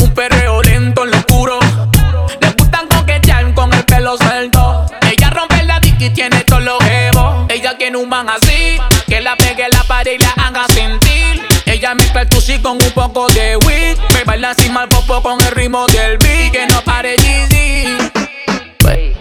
Un 0.00 0.14
perreo 0.14 0.62
lento 0.62 1.04
en 1.04 1.10
lo 1.10 1.18
oscuro. 1.18 1.58
Le 2.40 2.50
gustan 2.52 2.88
coquetear 2.88 3.52
con 3.52 3.70
el 3.74 3.84
pelo 3.84 4.16
suelto. 4.16 4.86
Ella 5.02 5.28
rompe 5.28 5.62
la 5.64 5.78
dick 5.80 6.00
y 6.00 6.08
tiene 6.08 6.44
todos 6.44 6.62
los 6.62 6.82
jevos. 6.82 7.44
Ella 7.50 7.76
tiene 7.76 7.98
un 7.98 8.08
man 8.08 8.26
así, 8.30 8.78
que 9.06 9.20
la 9.20 9.36
pegue 9.36 9.68
la 9.68 9.84
pared 9.84 10.12
y 10.12 10.18
la 10.18 10.30
haga 10.42 10.64
sentir. 10.68 11.46
Ella 11.66 11.94
mezcla 11.94 12.22
el 12.22 12.28
tusi 12.30 12.58
con 12.58 12.82
un 12.82 12.90
poco 12.92 13.26
de 13.34 13.58
weed. 13.66 13.98
Me 14.14 14.24
baila 14.24 14.54
sin 14.54 14.72
mal 14.72 14.88
popo 14.88 15.22
con 15.22 15.38
el 15.42 15.50
ritmo 15.50 15.86
del 15.88 16.16
beat. 16.16 16.52
Que 16.52 16.66
no 16.68 16.80
pare 16.80 17.16
Yeezy. 17.16 17.98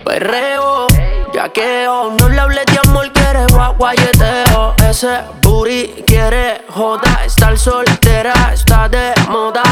Perreo, 0.05 0.88
yaqueo, 1.34 2.16
no 2.18 2.30
le 2.30 2.39
hables 2.39 2.66
de 2.66 2.80
amor, 2.88 3.12
quiere 3.12 3.45
guayeteo. 3.78 4.51
Ese 4.92 5.22
booty 5.42 6.04
quiere 6.06 6.66
joda, 6.68 7.24
estar 7.26 7.58
soltera 7.58 8.34
está 8.54 8.89
de 8.89 9.14
moda. 9.30 9.64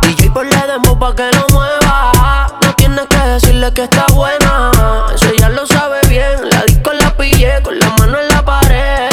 DJ 0.00 0.30
por 0.30 0.46
le 0.46 0.66
demo 0.66 0.98
pa' 0.98 1.14
que 1.14 1.30
lo 1.36 1.46
mueva. 1.52 2.46
No 2.62 2.74
tienes 2.74 3.06
que 3.08 3.18
decirle 3.18 3.70
que 3.74 3.82
está 3.82 4.06
buena, 4.14 4.70
eso 5.14 5.30
ya 5.38 5.50
lo 5.50 5.66
sabe 5.66 6.00
bien. 6.08 6.48
La 6.48 6.62
disco 6.62 6.94
la 6.94 7.14
pillé 7.14 7.60
con 7.62 7.78
la 7.78 7.90
mano 7.98 8.18
en 8.18 8.28
la 8.28 8.42
pared. 8.42 9.10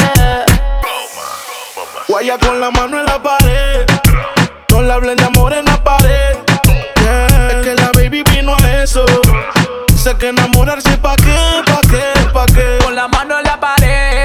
Guaya 2.08 2.38
con 2.38 2.58
la 2.58 2.70
mano 2.70 3.00
en 3.00 3.04
la 3.04 3.22
pared. 3.22 3.84
No 4.70 4.80
le 4.80 4.90
hablen 4.90 5.18
de 5.18 5.24
amor 5.24 5.52
en 5.52 5.66
la 5.66 5.84
pared. 5.84 6.38
Yeah, 7.02 7.50
Es 7.50 7.56
que 7.62 7.74
la 7.74 7.90
baby 7.92 8.22
vino 8.22 8.56
a 8.56 8.82
eso. 8.82 9.04
Dice 9.88 10.16
que 10.16 10.28
enamorarse 10.28 10.96
pa' 10.96 11.16
qué, 11.16 11.62
pa' 11.66 11.82
qué, 11.90 12.30
pa' 12.32 12.46
qué. 12.46 12.78
Con 12.82 12.94
la 12.96 13.06
mano 13.06 13.38
en 13.38 13.44
la 13.44 13.60
pared, 13.60 14.24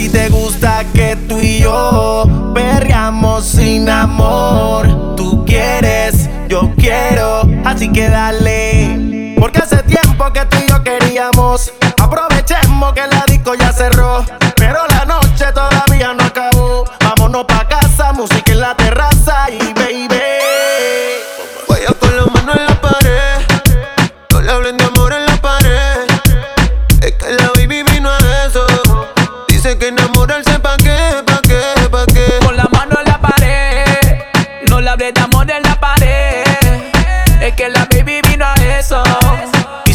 ti 0.00 0.08
te 0.08 0.30
gusta 0.30 0.82
que 0.94 1.14
tú 1.28 1.38
y 1.40 1.58
yo 1.58 2.52
perreamos 2.54 3.44
sin 3.44 3.86
amor. 3.90 5.14
Tú 5.14 5.44
quieres, 5.44 6.30
yo 6.48 6.72
quiero, 6.78 7.42
así 7.66 7.92
que 7.92 8.08
dale. 8.08 9.36
Porque 9.38 9.58
hace 9.58 9.82
tiempo 9.82 10.32
que 10.32 10.46
tú 10.46 10.56
y 10.64 10.70
yo 10.70 10.82
queríamos. 10.82 11.72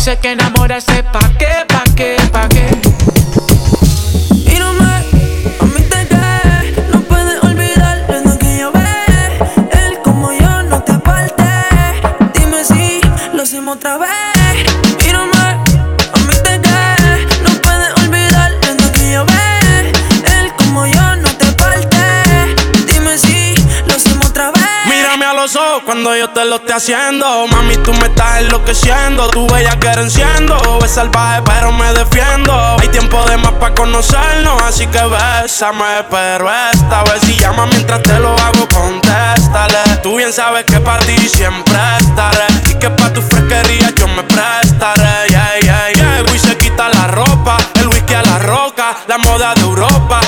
Dice 0.06 0.20
que 0.20 0.32
enamorarse 0.34 1.02
pa' 1.02 1.36
qué, 1.40 1.45
Cuando 25.84 26.16
yo 26.16 26.30
te 26.30 26.46
lo 26.46 26.56
esté 26.56 26.74
haciendo. 26.74 27.48
Mami, 27.48 27.78
tú 27.78 27.92
me 27.94 28.08
estás 28.08 28.40
enloqueciendo. 28.40 29.28
Tu 29.30 29.46
bella 29.48 29.78
que 29.80 29.88
enciendo. 29.88 30.58
Es 30.84 30.92
salvaje, 30.92 31.42
pero 31.44 31.72
me 31.72 31.92
defiendo. 31.94 32.78
Hay 32.80 32.88
tiempo 32.90 33.24
de 33.26 33.38
más 33.38 33.52
para 33.54 33.76
conocernos. 33.76 34.62
Así 34.64 34.88
que 34.88 35.02
bésame, 35.04 36.04
pero 36.10 36.50
esta 36.72 37.04
vez 37.04 37.22
si 37.22 37.38
llama 37.38 37.66
mientras 37.66 38.02
te 38.04 38.18
lo 38.20 38.30
hago, 38.38 38.68
contéstale. 38.74 39.98
Tú 40.02 40.18
bien 40.18 40.32
sabes 40.32 40.64
que 40.66 40.80
para 40.80 41.00
ti 41.06 41.18
siempre 41.28 41.78
estaré. 42.00 42.46
Y 42.70 42.76
que 42.76 42.90
para 42.90 43.14
tu 43.14 43.22
fresquería 43.22 43.92
yo 43.96 44.08
me 44.08 44.24
prestaré. 44.24 45.28
Yeah, 45.30 45.60
yeah, 45.62 45.92
yeah. 45.94 46.20
El 46.20 46.40
se 46.40 46.58
quita 46.58 46.90
la 46.90 47.08
ropa. 47.08 47.58
El 47.76 47.88
whisky 47.90 48.14
a 48.14 48.22
la 48.22 48.40
roca. 48.40 48.96
La 49.08 49.18
moda 49.18 49.54
de 49.56 49.62
Europa. 49.62 50.22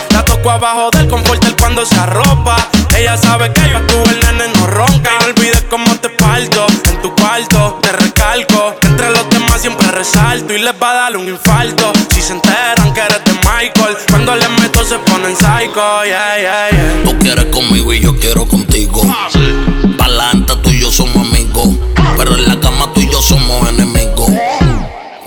Abajo 0.49 0.89
del 0.91 1.07
confort 1.07 1.43
cuando 1.59 1.85
se 1.85 1.95
arropa. 1.99 2.55
Ella 2.97 3.17
sabe 3.17 3.51
que 3.53 3.69
yo 3.69 3.77
actúo 3.77 4.03
el 4.05 4.19
nene 4.19 4.53
no 4.55 4.67
ronca. 4.67 5.11
Y 5.11 5.23
no 5.23 5.25
olvides 5.27 5.65
cómo 5.69 5.93
te 5.97 6.09
parto 6.09 6.65
en 6.89 7.01
tu 7.01 7.13
cuarto. 7.15 7.79
Te 7.81 7.91
recalco 7.91 8.75
que 8.79 8.87
entre 8.87 9.09
los 9.11 9.29
demás 9.29 9.61
siempre 9.61 9.91
resalto. 9.91 10.53
Y 10.53 10.59
les 10.59 10.73
va 10.81 10.91
a 10.91 10.93
dar 10.93 11.17
un 11.17 11.27
infarto. 11.27 11.91
Si 12.13 12.21
se 12.21 12.33
enteran 12.33 12.93
que 12.93 13.01
eres 13.01 13.23
de 13.25 13.33
Michael. 13.33 13.97
Cuando 14.09 14.35
les 14.35 14.49
meto 14.61 14.83
se 14.83 14.97
ponen 14.99 15.35
psycho. 15.35 16.03
Yeah, 16.05 16.37
yeah, 16.39 16.69
yeah. 16.71 17.03
Tú 17.03 17.19
quieres 17.19 17.45
conmigo 17.45 17.93
y 17.93 17.99
yo 17.99 18.17
quiero 18.17 18.45
contigo. 18.47 19.01
Pa'lante 19.97 20.55
tú 20.63 20.69
y 20.69 20.79
yo 20.79 20.91
somos 20.91 21.27
amigos. 21.27 21.69
Pero 22.17 22.35
en 22.35 22.47
la 22.47 22.59
cama 22.59 22.91
tú 22.93 23.01
y 23.01 23.11
yo 23.11 23.21
somos 23.21 23.69
enemigos. 23.69 24.31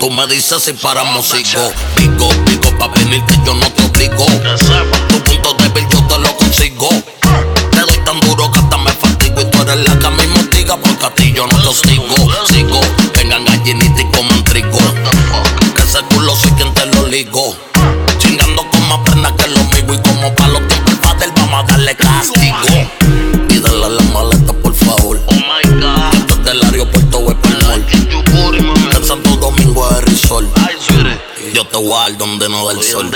Tú 0.01 0.09
me 0.09 0.25
dices 0.25 0.63
si 0.63 0.73
paramos 0.73 1.27
sigo. 1.27 1.71
Pico, 1.95 2.27
pico 2.47 2.75
pa' 2.79 2.87
venir 2.87 3.23
que 3.25 3.35
yo 3.45 3.53
no 3.53 3.71
te 3.71 3.83
obligo. 3.83 4.25
Tu 5.09 5.23
punto 5.23 5.53
débil 5.59 5.87
yo 5.91 6.03
te 6.07 6.17
lo 6.17 6.35
consigo. 6.37 6.89
Te 7.69 7.79
doy 7.81 7.97
tan 8.03 8.19
duro 8.21 8.51
que 8.51 8.57
hasta 8.61 8.77
me 8.79 8.91
fatigo. 8.93 9.41
Y 9.41 9.45
tú 9.45 9.61
eres 9.61 9.87
la 9.87 9.99
que 9.99 10.07
a 10.07 10.09
mí 10.09 10.23
me 10.33 10.39
hostiga 10.39 10.75
porque 10.77 11.05
a 11.05 11.13
ti 11.13 11.31
yo 11.35 11.45
no 11.45 11.55
te 11.61 11.67
hostigo. 11.67 12.15
Sigo, 12.47 12.81
vengan 13.13 13.45
gallinitas 13.45 13.99
y 13.99 14.05
coman 14.05 14.43
trigo. 14.45 14.79
Que 15.75 15.83
ese 15.83 15.99
culo 16.09 16.35
soy 16.35 16.49
quien 16.53 16.73
te 16.73 16.87
lo 16.87 17.05
ligo. 17.05 17.55
Chingando 18.17 18.67
con 18.71 18.89
más 18.89 19.01
pernas 19.05 19.33
que 19.33 19.49
lo 19.49 19.59
mío. 19.65 19.93
Y 19.93 20.09
como 20.09 20.33
pa' 20.33 20.47
los 20.47 20.67
tiempos 20.67 20.95
padre 20.95 21.27
vamos 21.35 21.63
a 21.63 21.67
darle 21.73 21.95
castigo. 21.95 22.50
Yo 31.53 31.67
te 31.67 31.77
voy 31.77 31.91
a 31.93 32.03
dar 32.03 32.17
donde 32.17 32.47
no 32.47 32.65
da 32.65 32.71
el 32.71 32.81
sol. 32.81 33.11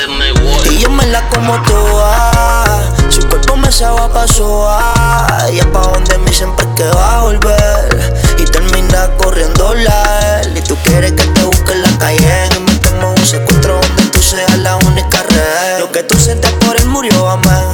Y 0.70 0.80
yo 0.80 0.90
me 0.90 1.06
la 1.08 1.28
como 1.30 1.62
toda. 1.64 2.82
Su 3.10 3.26
cuerpo 3.30 3.56
me 3.56 3.72
sabe 3.72 4.10
pa' 4.14 4.28
soa. 4.28 5.48
Y 5.54 5.60
es 5.60 5.66
pa' 5.68 5.80
donde 5.80 6.18
me 6.18 6.34
siempre 6.34 6.68
que 6.76 6.84
va 6.84 7.20
a 7.20 7.22
volver. 7.22 8.14
Y 8.38 8.44
termina 8.44 9.10
corriendo 9.18 9.74
la 9.76 10.42
él. 10.42 10.58
Y 10.58 10.62
tú 10.62 10.76
quieres 10.84 11.14
que 11.14 11.24
te 11.24 11.44
busque 11.44 11.72
en 11.72 11.82
la 11.84 11.98
calle. 11.98 12.50
Y 12.58 12.60
metemos 12.60 13.18
un 13.18 13.26
secuestro 13.26 13.80
donde 13.80 14.04
tú 14.12 14.22
seas 14.22 14.58
la 14.60 14.76
única 14.78 15.24
red. 15.24 15.80
Lo 15.80 15.92
que 15.92 16.04
tú 16.04 16.18
sientes 16.20 16.52
por 16.54 16.76
él 16.76 16.86
murió, 16.88 17.30
amén. 17.30 17.74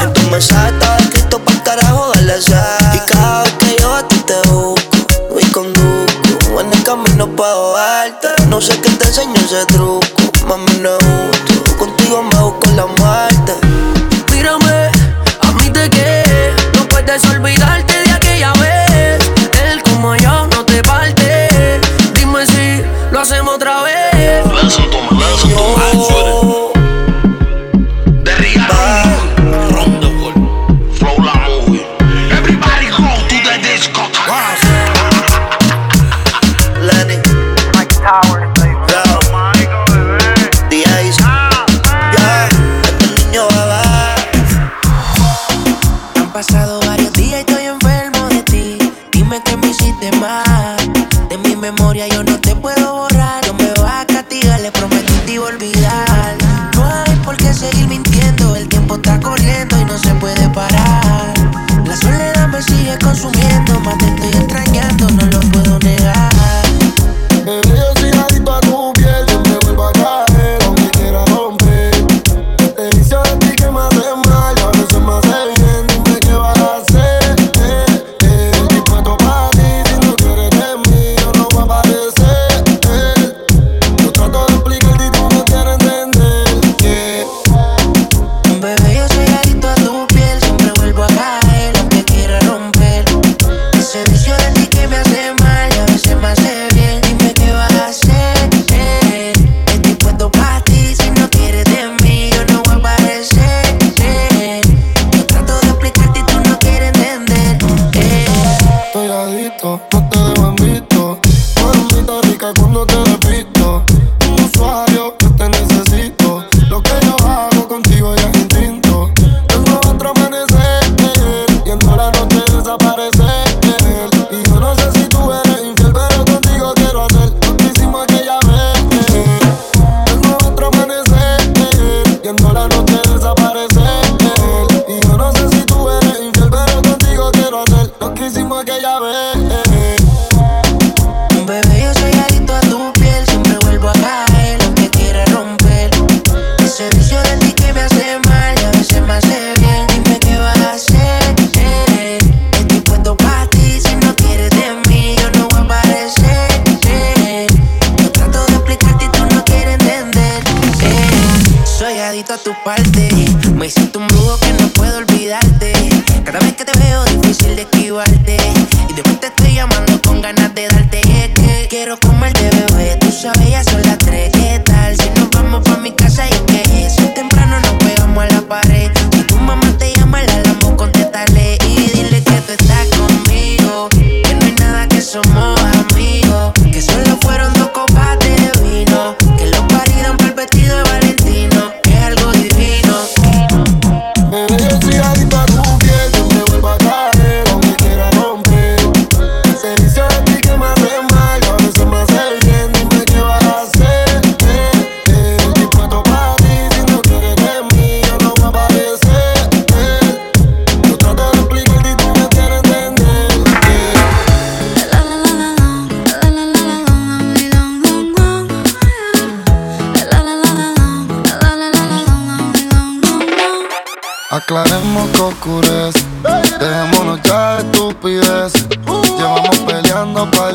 En 0.00 0.12
tu 0.12 0.22
mensaje 0.22 0.70
estaba 0.70 0.96
escrito 0.98 1.38
pa' 1.38 1.52
el 1.52 1.62
carajo 1.62 2.10
darle 2.14 2.40
sed. 2.42 2.56
Y 2.94 2.98
cada 3.06 3.44
vez 3.44 3.52
que 3.60 3.76
yo 3.80 3.94
a 3.94 4.08
ti 4.08 4.16
te 4.26 4.40
busco 4.48 5.40
y 5.40 5.44
conduzco. 5.52 6.60
En 6.60 6.72
el 6.72 6.82
camino 6.82 7.28
puedo 7.28 7.74
verte. 7.74 8.28
No 8.48 8.60
sé 8.60 8.78
qué 8.80 8.90
te 8.90 9.06
enseño 9.06 9.34
ese 9.36 9.64
truco. 9.66 9.99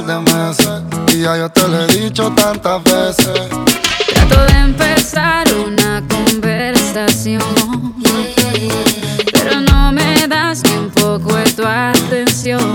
de 0.05 0.19
meses. 0.19 0.81
Y 1.13 1.21
ya 1.21 1.37
yo 1.37 1.49
te 1.49 1.67
lo 1.67 1.81
he 1.81 1.87
dicho 1.87 2.31
tantas 2.31 2.83
veces. 2.83 3.49
Trato 4.13 4.45
de 4.45 4.59
empezar 4.59 5.47
una 5.53 6.03
conversación. 6.07 7.41
Pero 9.31 9.61
no 9.61 9.91
me 9.91 10.27
das 10.27 10.61
ni 10.63 10.77
un 10.77 10.89
poco 10.91 11.35
de 11.35 11.51
tu 11.53 11.65
atención. 11.65 12.73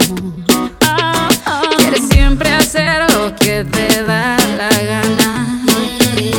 Quieres 1.78 2.08
siempre 2.08 2.52
hacer 2.52 3.12
lo 3.12 3.34
que 3.36 3.64
te 3.64 4.02
da 4.02 4.36
la 4.56 4.70
gana. 4.92 5.62
Y 6.16 6.32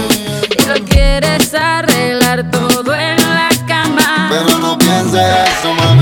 lo 0.67 0.85
quieres 0.85 1.53
arreglar 1.53 2.49
todo 2.51 2.93
en 2.93 3.17
la 3.17 3.49
cama. 3.65 4.29
Pero 4.29 4.57
no 4.59 4.77
pienses 4.77 5.21
eso, 5.21 5.73
mami. 5.73 6.00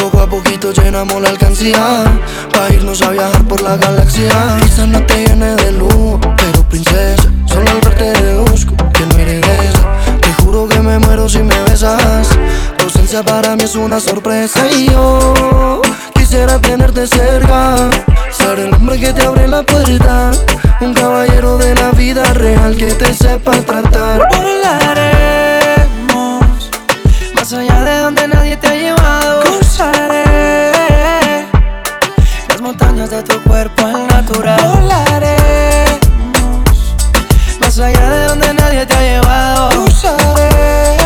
Poco 0.00 0.20
a 0.20 0.28
poquito 0.28 0.70
llenamos 0.70 1.20
la 1.20 1.30
alcancía. 1.30 2.04
Para 2.52 2.72
irnos 2.72 3.02
a 3.02 3.10
viajar 3.10 3.42
por 3.48 3.60
la 3.60 3.76
galaxia. 3.76 4.30
Quizás 4.62 4.86
no 4.86 5.04
te 5.04 5.26
llene 5.26 5.56
de 5.56 5.72
luz, 5.72 6.20
pero 6.36 6.62
princesa. 6.68 7.28
Solo 7.46 7.68
al 7.68 7.80
verte 7.80 8.12
deduzco 8.12 8.76
que 8.92 9.04
no 9.06 9.16
eres 9.16 9.44
esa. 9.44 9.82
Te 10.20 10.32
juro 10.34 10.68
que 10.68 10.78
me 10.78 11.00
muero 11.00 11.28
si 11.28 11.42
me 11.42 11.60
besas. 11.64 12.28
Tu 12.78 12.84
ausencia 12.84 13.24
para 13.24 13.56
mí 13.56 13.64
es 13.64 13.74
una 13.74 13.98
sorpresa. 13.98 14.70
Y 14.70 14.86
yo 14.88 15.82
quisiera 16.14 16.60
tenerte 16.60 17.08
cerca. 17.08 17.90
Ser 18.30 18.60
el 18.60 18.72
hombre 18.72 19.00
que 19.00 19.12
te 19.12 19.26
abre 19.26 19.48
la 19.48 19.64
puerta. 19.64 20.30
Un 20.80 20.94
caballero 20.94 21.58
de 21.58 21.74
la 21.74 21.90
vida 21.90 22.22
real 22.34 22.76
que 22.76 22.94
te 22.94 23.12
sepa 23.12 23.50
tratar. 23.62 24.28
Volaremos 24.30 25.42
más 27.34 27.52
allá 27.52 27.82
de 27.82 27.98
donde 27.98 28.28
nadie 28.28 28.56
te 28.56 28.78
lleva 28.78 28.91
cuerpo 33.62 33.86
al 33.86 34.06
natural. 34.08 34.60
Volaremos 34.60 35.46
más 37.60 37.78
allá 37.78 38.10
de 38.10 38.26
donde 38.26 38.54
nadie 38.54 38.86
te 38.86 38.94
ha 38.94 39.00
llevado. 39.00 39.68
Cruzaré 39.68 40.96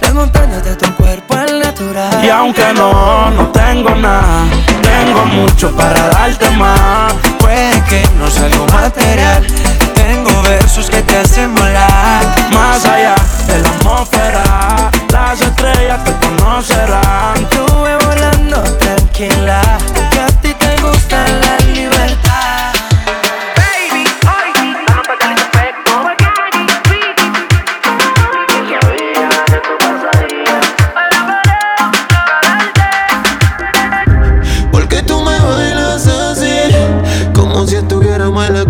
las 0.00 0.14
montañas 0.14 0.64
de 0.64 0.74
tu 0.74 0.92
cuerpo 0.96 1.34
al 1.34 1.60
natural. 1.60 2.24
Y 2.24 2.30
aunque 2.30 2.72
no, 2.74 3.30
no 3.30 3.46
tengo 3.48 3.94
nada, 3.94 4.44
tengo 4.82 5.26
mucho 5.26 5.70
para 5.76 6.08
darte 6.08 6.50
más. 6.50 7.12
Puede 7.38 7.80
que 7.84 8.02
no 8.18 8.28
sea 8.28 8.46
algo 8.46 8.66
material. 8.66 9.46
Tengo 9.94 10.42
versos 10.42 10.90
que 10.90 11.02
te 11.02 11.18
hacen 11.18 11.54
volar. 11.54 12.24
Más 12.52 12.84
allá 12.84 13.14
de 13.46 13.58
la 13.60 13.68
atmósfera, 13.68 14.90
las 15.12 15.40
estrellas 15.40 16.02
te 16.04 16.12
conocerán. 16.26 17.36
Estuve 17.36 17.96
volando 18.06 18.60
tranquila. 18.78 19.69
my 38.32 38.48
look 38.48 38.69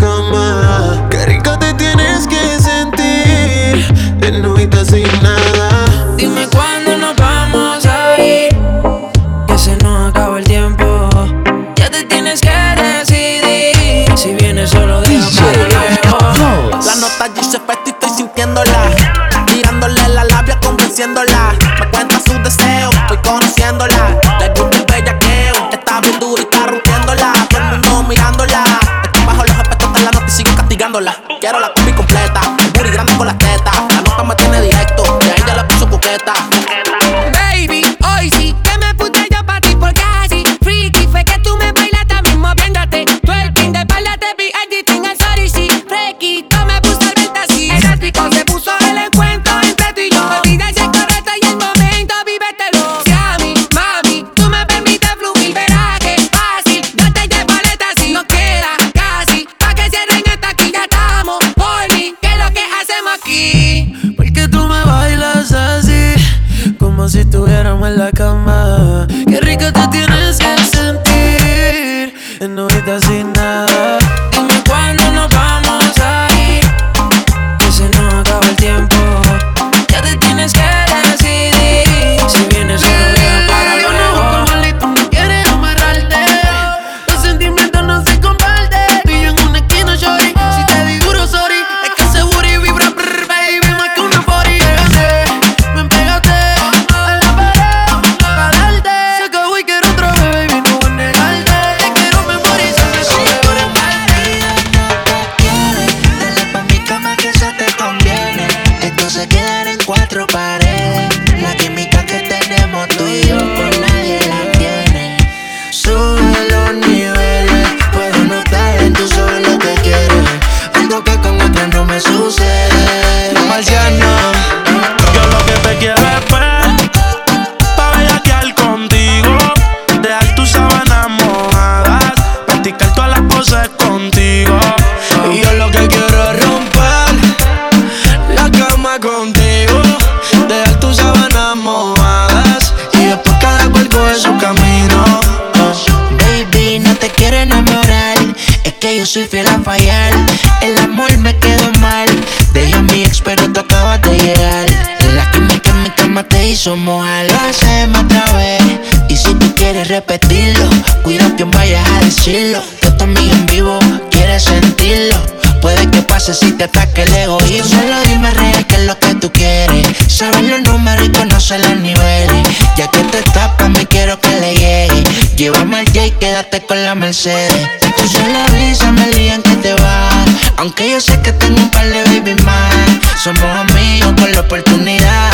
en 163.16 163.46
vivo, 163.46 163.78
quieres 164.10 164.44
sentirlo. 164.44 165.16
Puede 165.60 165.90
que 165.90 166.00
pase 166.02 166.32
si 166.32 166.52
te 166.52 166.64
ataque 166.64 167.02
el 167.02 167.14
egoísmo. 167.14 167.80
Solo 167.80 168.00
dime 168.06 168.30
real 168.30 168.66
que 168.66 168.76
es 168.76 168.84
lo 168.86 168.98
que 168.98 169.14
tú 169.16 169.30
quieres. 169.30 169.86
Sabes 170.08 170.42
los 170.42 170.62
números 170.62 171.06
y 171.06 171.10
conoces 171.10 171.60
los 171.60 171.76
niveles. 171.76 172.48
Ya 172.76 172.86
que 172.88 173.00
te 173.04 173.22
tapas, 173.32 173.68
me 173.68 173.86
quiero 173.86 174.18
que 174.20 174.30
le 174.40 174.54
llegue. 174.54 175.04
Llévame 175.36 175.80
al 175.80 175.86
J 175.86 176.18
quédate 176.18 176.62
con 176.62 176.82
la 176.82 176.94
Mercedes. 176.94 177.68
Tú 177.96 178.08
solo 178.08 178.38
avísame 178.48 179.04
el 179.04 179.14
día 179.14 179.34
en 179.34 179.42
que 179.42 179.56
te 179.56 179.74
vas. 179.74 180.28
Aunque 180.56 180.90
yo 180.90 181.00
sé 181.00 181.20
que 181.20 181.32
tengo 181.32 181.60
un 181.60 181.70
par 181.70 181.86
de 181.86 182.04
baby 182.04 182.34
más. 182.42 182.74
Somos 183.22 183.44
amigos 183.44 184.14
con 184.18 184.32
la 184.32 184.40
oportunidad 184.40 185.30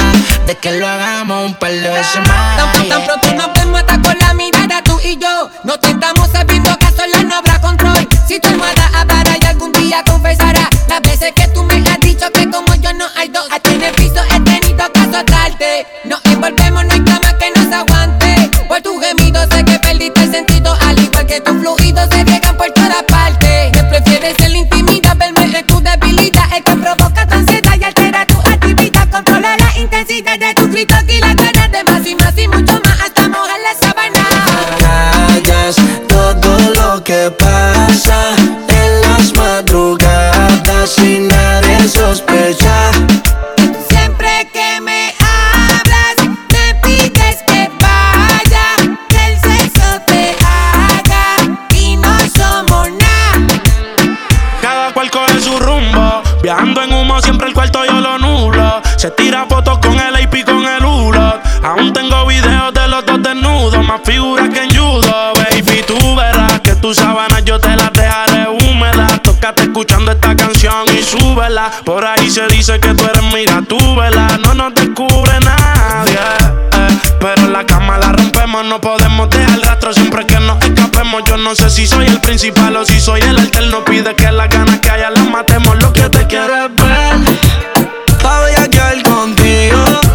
de 0.46 0.56
que 0.56 0.72
lo 0.72 0.88
hagamos 0.88 1.46
un 1.46 1.54
par 1.54 1.70
de 1.70 1.88
veces 1.88 2.20
más. 2.26 2.72
Tan, 2.72 2.88
tan, 2.88 3.04
pronto 3.04 3.32
nos 3.32 3.52
vemos 3.54 3.80
hasta 3.80 4.02
con 4.02 4.18
la 4.18 4.34
mitad 4.34 4.55
y 5.06 5.16
yo 5.18 5.48
no 5.62 5.78
te 5.78 5.90
estamos 5.90 6.28
sabiendo 6.32 6.76
que 6.78 6.86
sola 6.86 7.22
no 7.22 7.36
habrá 7.36 7.60
control. 7.60 8.08
Si 8.26 8.40
tu 8.40 8.48
almohada 8.48 8.90
avara 8.94 9.36
y 9.40 9.44
algún 9.46 9.72
día 9.72 10.02
confesará 10.04 10.68
las 10.88 11.00
veces 11.02 11.32
que 11.32 11.46
tú 11.48 11.62
me 11.62 11.76
has 11.76 12.00
dicho 12.00 12.28
que 12.32 12.50
como 12.50 12.74
yo 12.74 12.92
no 12.92 13.06
hay 13.16 13.28
dos. 13.28 13.46
A 13.52 13.60
tener 13.60 13.94
piso 13.94 14.20
he 14.34 14.40
tenido 14.40 14.92
que 14.92 15.00
azotarte. 15.00 15.86
Nos 16.04 16.24
envolvemos, 16.24 16.84
no 16.84 16.92
hay 16.92 17.04
cama 17.04 17.38
que 17.38 17.50
nos 17.54 17.72
aguante. 17.72 18.50
Por 18.66 18.82
tu 18.82 18.98
gemido 18.98 19.40
sé 19.50 19.64
que 19.64 19.78
perdiste 19.78 20.24
el 20.24 20.32
sentido, 20.32 20.76
al 20.86 20.98
igual 20.98 21.26
que 21.26 21.40
tu 21.40 21.52
flujo. 21.52 21.75
figura 64.06 64.48
que 64.48 64.62
en 64.62 64.70
judo, 64.70 65.32
baby. 65.34 65.82
Tú 65.86 66.14
verás 66.14 66.60
que 66.60 66.74
tus 66.76 66.96
sábanas 66.96 67.44
yo 67.44 67.58
te 67.58 67.74
las 67.76 67.92
dejaré 67.92 68.48
húmedas. 68.48 69.20
Tócate 69.22 69.62
escuchando 69.62 70.12
esta 70.12 70.34
canción 70.36 70.84
y 70.96 71.02
súbela. 71.02 71.70
Por 71.84 72.04
ahí 72.06 72.30
se 72.30 72.46
dice 72.46 72.78
que 72.78 72.94
tú 72.94 73.04
eres 73.04 73.22
mira, 73.34 73.62
tú 73.68 73.76
vela. 73.96 74.38
No 74.38 74.54
nos 74.54 74.74
descubre 74.74 75.32
nadie. 75.40 76.14
Eh. 76.14 76.98
Pero 77.20 77.48
la 77.48 77.66
cama 77.66 77.98
la 77.98 78.12
rompemos, 78.12 78.64
no 78.64 78.80
podemos 78.80 79.28
dejar 79.28 79.60
rastro 79.60 79.92
siempre 79.92 80.24
que 80.24 80.38
nos 80.38 80.62
escapemos. 80.62 81.22
Yo 81.26 81.36
no 81.36 81.54
sé 81.56 81.68
si 81.68 81.86
soy 81.86 82.06
el 82.06 82.20
principal 82.20 82.76
o 82.76 82.84
si 82.84 83.00
soy 83.00 83.20
el 83.22 83.36
alterno. 83.36 83.84
Pide 83.84 84.14
que 84.14 84.30
las 84.30 84.48
ganas 84.48 84.78
que 84.78 84.90
haya 84.90 85.10
las 85.10 85.28
matemos. 85.28 85.76
Lo 85.82 85.92
que 85.92 86.08
te 86.08 86.26
quiero 86.28 86.66
es 86.66 86.74
ver, 86.76 88.20
pa' 88.22 88.46
que 88.70 89.02
contigo. 89.02 90.05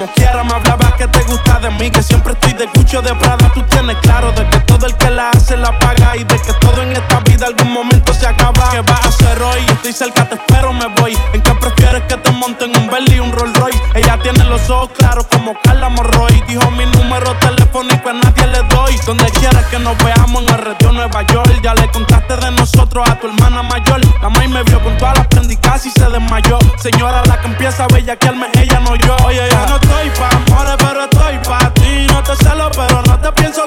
Como 0.00 0.12
quiera, 0.14 0.42
me 0.44 0.54
hablaba 0.54 0.96
que 0.96 1.06
te 1.08 1.22
gusta 1.24 1.58
de 1.60 1.70
mí. 1.72 1.90
Que 1.90 2.02
siempre 2.02 2.32
estoy 2.32 2.54
de 2.54 2.66
Gucci 2.74 2.96
de 2.96 3.14
Prada. 3.16 3.52
Tú 3.52 3.62
tienes 3.64 3.96
claro 3.98 4.32
de 4.32 4.48
que 4.48 4.58
todo 4.60 4.86
el 4.86 4.96
que 4.96 5.10
la 5.10 5.28
hace 5.30 5.58
la 5.58 5.78
paga. 5.78 6.16
Y 6.16 6.24
de 6.24 6.38
que 6.38 6.52
todo 6.54 6.82
en 6.82 6.92
esta 6.92 7.20
vida 7.20 7.46
algún 7.46 7.70
momento 7.70 8.14
se 8.14 8.26
acaba. 8.26 8.70
¿Qué 8.70 8.80
vas 8.80 9.04
a 9.04 9.08
hacer 9.08 9.42
hoy? 9.42 9.60
Estoy 9.68 9.92
cerca, 9.92 10.26
te 10.26 10.36
espero, 10.36 10.72
me 10.72 10.86
voy. 11.00 11.18
¿En 11.34 11.42
qué 11.42 11.54
prefieres 11.54 12.02
que 12.04 12.16
te 12.16 12.30
monten 12.30 12.74
un 12.78 12.88
Bentley 12.88 13.18
y 13.18 13.20
un 13.20 13.32
Rolls 13.32 13.54
Royce? 13.58 13.78
Ella 13.94 14.18
tiene 14.22 14.42
los 14.44 14.70
ojos 14.70 14.90
claros 14.96 15.26
como 15.26 15.52
Carla 15.62 15.90
Morroy. 15.90 16.42
Dijo 16.48 16.70
mi 16.70 16.86
número 16.86 17.36
telefónico 17.36 18.08
a 18.08 18.14
nadie 18.14 18.46
le. 18.46 18.69
Donde 19.06 19.24
quieras 19.32 19.64
que 19.66 19.78
nos 19.78 19.96
veamos 19.98 20.42
en 20.42 20.48
el 20.48 20.58
retiro 20.58 20.92
Nueva 20.92 21.22
York. 21.22 21.60
Ya 21.62 21.74
le 21.74 21.90
contaste 21.90 22.36
de 22.36 22.50
nosotros 22.52 23.08
a 23.08 23.18
tu 23.18 23.26
hermana 23.28 23.62
mayor. 23.62 24.00
La 24.22 24.28
maíz 24.28 24.50
me 24.50 24.62
vio 24.62 24.80
con 24.82 24.96
todas 24.98 25.18
las 25.18 25.26
prendicas 25.26 25.84
y 25.86 25.90
se 25.90 26.08
desmayó. 26.08 26.58
Señora, 26.78 27.22
la 27.26 27.40
que 27.40 27.48
empieza 27.48 27.84
a 27.84 27.88
bellaquearme, 27.88 28.46
ella 28.54 28.80
no 28.80 28.94
yo. 28.96 29.16
Oye, 29.24 29.42
yo 29.50 29.66
no 29.66 29.76
estoy 29.76 30.10
pa' 30.18 30.36
amores, 30.36 30.76
pero 30.78 31.04
estoy 31.04 31.38
pa' 31.48 31.74
ti. 31.74 32.06
No 32.08 32.22
te 32.22 32.36
celo, 32.36 32.70
pero 32.70 33.02
no 33.02 33.18
te 33.18 33.32
pienso 33.32 33.66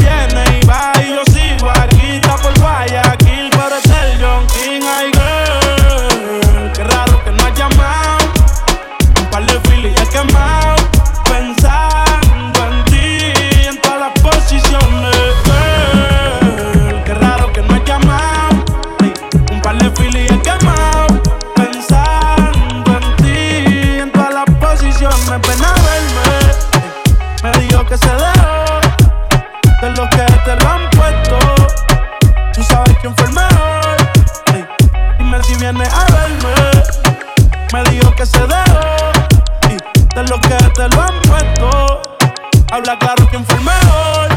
Habla 42.81 42.97
claro 42.97 43.27
quién 43.29 43.45
fue 43.45 43.57
el 43.57 43.63
mejor. 43.63 44.27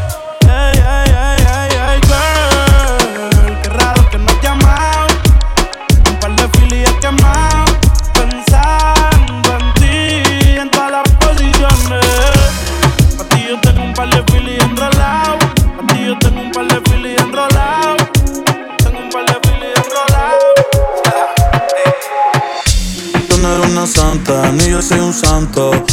Ey, 0.42 0.76
ey, 0.76 1.10
ey, 1.16 1.40
ey, 1.48 1.70
ey, 1.88 2.00
girl. 2.04 3.62
Qué 3.62 3.68
raro 3.70 4.10
que 4.10 4.18
no 4.18 4.30
has 4.30 4.42
llamado. 4.42 5.06
Un 6.10 6.16
par 6.20 6.36
de 6.36 6.48
filis 6.58 6.86
he 6.86 6.98
quemado. 6.98 7.64
Pensando 8.12 9.56
en 9.58 9.74
ti, 9.80 10.60
en 10.60 10.70
todas 10.70 10.90
las 10.90 11.08
posiciones. 11.12 12.04
Pa' 13.16 13.24
ti 13.30 13.46
yo 13.48 13.58
tengo 13.62 13.82
un 13.82 13.94
par 13.94 14.10
de 14.10 14.22
filis 14.30 14.62
enrolado. 14.62 15.38
Pa' 15.78 15.94
ti 15.94 16.04
yo 16.04 16.18
tengo 16.18 16.40
un 16.42 16.52
par 16.52 16.66
de 16.66 16.90
filis 16.90 17.18
enrolado. 17.18 17.96
Tengo 18.76 18.98
un 18.98 19.08
par 19.08 19.24
de 19.24 19.48
filis 19.48 19.74
enrolado. 19.74 20.44
Tú 23.26 23.38
no 23.38 23.54
eres 23.54 23.70
una 23.70 23.86
santa, 23.86 24.52
ni 24.52 24.68
yo 24.68 24.82
soy 24.82 25.00
un 25.00 25.14
santo. 25.14 25.83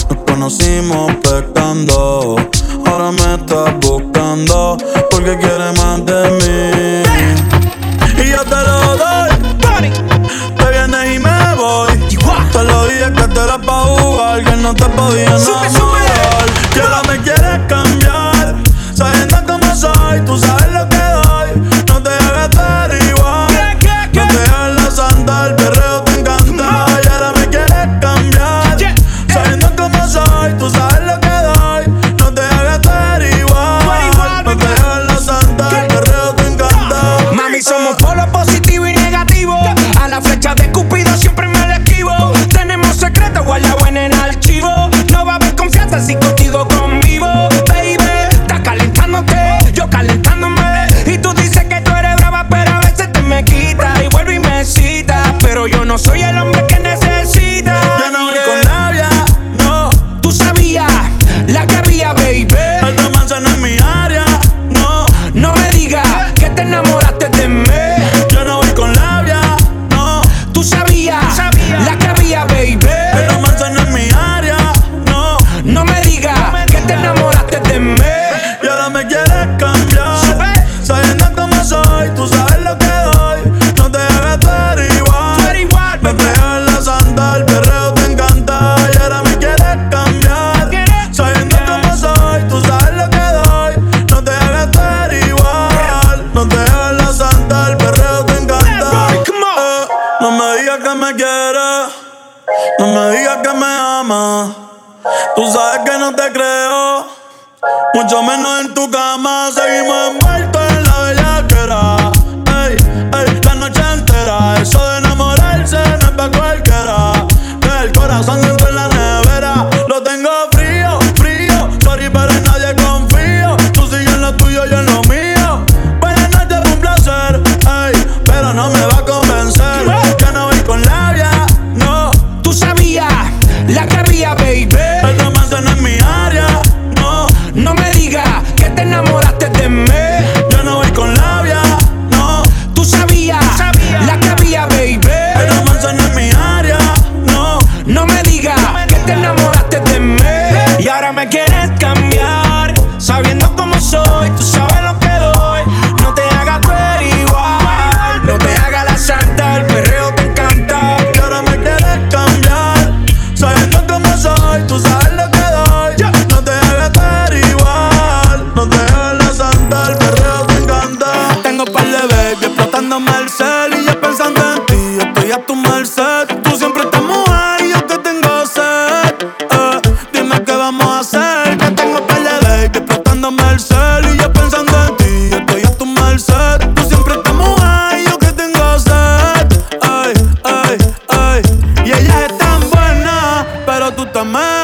Tú 194.01 194.07
estás 194.07 194.25
mejor. 194.25 194.60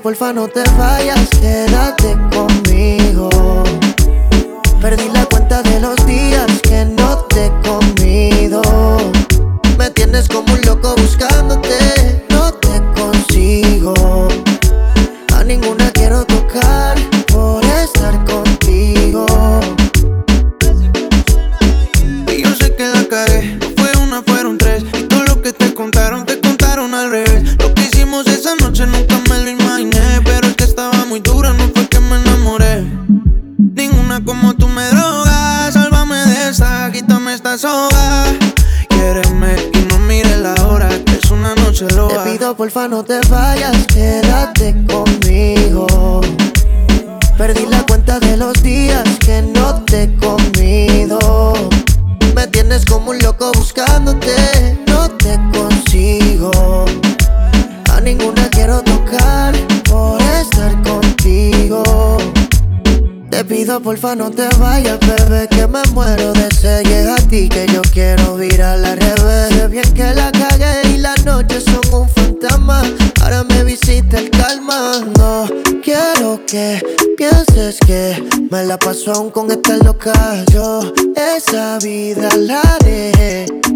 Porfa 0.00 0.32
no 0.32 0.48
te 0.48 0.62
vayas, 0.78 1.28
porfa 63.92 64.14
no 64.16 64.30
te 64.30 64.48
vayas, 64.58 64.98
bebé, 65.00 65.46
que 65.48 65.66
me 65.66 65.82
muero 65.92 66.32
de 66.32 66.48
sed. 66.54 66.82
Y 66.88 67.06
a 67.06 67.16
ti 67.28 67.46
que 67.48 67.66
yo 67.66 67.82
quiero 67.92 68.36
virar 68.36 68.82
al 68.82 68.96
revés. 68.96 69.48
Sé 69.50 69.68
bien 69.68 69.92
que 69.92 70.14
la 70.14 70.32
calle 70.32 70.80
y 70.94 70.98
las 70.98 71.22
noches 71.26 71.64
son 71.64 72.00
un 72.00 72.08
fantasma. 72.08 72.82
Ahora 73.20 73.44
me 73.44 73.64
visita 73.64 74.18
el 74.18 74.30
calma. 74.30 75.00
No 75.18 75.46
quiero 75.84 76.40
que 76.46 76.80
pienses 77.18 77.78
que 77.86 78.16
me 78.50 78.64
la 78.64 78.78
paso 78.78 79.12
aún 79.12 79.30
con 79.30 79.50
esta 79.50 79.76
loca. 79.76 80.14
Yo 80.50 80.71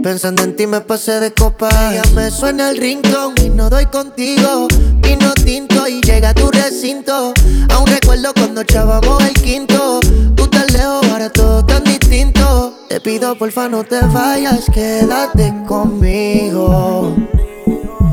Pensando 0.06 0.44
en 0.44 0.54
ti 0.54 0.68
me 0.68 0.80
pasé 0.82 1.18
de 1.18 1.32
copa. 1.34 1.68
Ya 1.92 2.04
me 2.14 2.30
suena 2.30 2.70
el 2.70 2.76
rincón 2.76 3.34
y 3.44 3.50
no 3.50 3.68
doy 3.68 3.86
contigo. 3.86 4.68
Vino 5.02 5.32
tinto 5.34 5.88
y 5.88 6.00
llega 6.00 6.28
a 6.28 6.32
tu 6.34 6.48
recinto. 6.48 7.34
Aún 7.70 7.86
recuerdo 7.88 8.32
cuando 8.32 8.60
echábamos 8.60 9.20
el 9.24 9.34
quinto. 9.34 9.98
Tú 10.36 10.46
tan 10.46 10.68
lejos, 10.68 11.04
ahora 11.10 11.28
todo 11.28 11.66
tan 11.66 11.82
distinto. 11.82 12.72
Te 12.88 13.00
pido 13.00 13.36
porfa 13.36 13.68
no 13.68 13.82
te 13.82 13.98
vayas, 13.98 14.66
quédate 14.72 15.52
conmigo. 15.66 17.16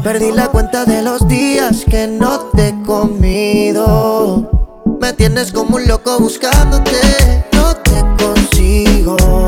Perdí 0.03 0.31
la 0.31 0.47
cuenta 0.47 0.85
de 0.85 1.03
los 1.03 1.27
días 1.27 1.85
que 1.87 2.07
no 2.07 2.49
te 2.55 2.69
he 2.69 2.81
comido. 2.81 4.49
Me 4.99 5.13
tienes 5.13 5.51
como 5.51 5.75
un 5.75 5.87
loco 5.87 6.17
buscándote, 6.19 7.45
no 7.53 7.75
te 7.75 8.23
consigo. 8.23 9.42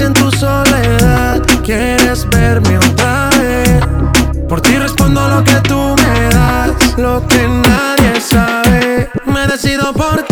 en 0.00 0.12
tu 0.12 0.30
soledad. 0.30 1.42
Quieres 1.64 2.28
verme 2.28 2.78
otra 2.78 3.30
vez. 3.38 3.80
Por 4.48 4.60
ti 4.60 4.78
respondo 4.78 5.28
lo 5.28 5.42
que 5.44 5.60
tú 5.62 5.94
me 5.96 6.28
das, 6.30 6.96
lo 6.96 7.26
que 7.26 7.48
nadie 7.48 8.20
sabe. 8.20 9.10
Me 9.26 9.46
decido 9.46 9.92
por 9.92 10.22
ti. 10.22 10.27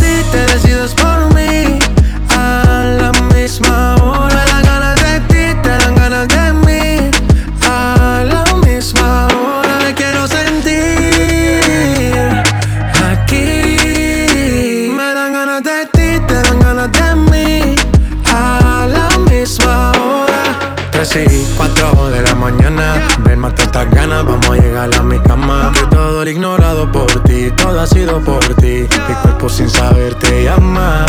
todo 27.51 27.81
ha 27.81 27.87
sido 27.87 28.21
por 28.21 28.43
ti. 28.57 28.87
Mi 29.09 29.15
cuerpo 29.23 29.49
sin 29.49 29.69
saber 29.69 30.15
te 30.15 30.45
llama. 30.45 31.07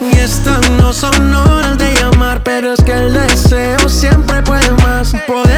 Y 0.00 0.16
estas 0.18 0.70
no 0.70 0.92
son 0.92 1.34
horas 1.34 1.78
de 1.78 1.92
llamar, 1.94 2.42
pero 2.42 2.72
es 2.72 2.82
que 2.82 2.92
el 2.92 3.12
deseo 3.12 3.88
siempre 3.88 4.42
puede 4.42 4.70
más. 4.82 5.12
Poder 5.26 5.57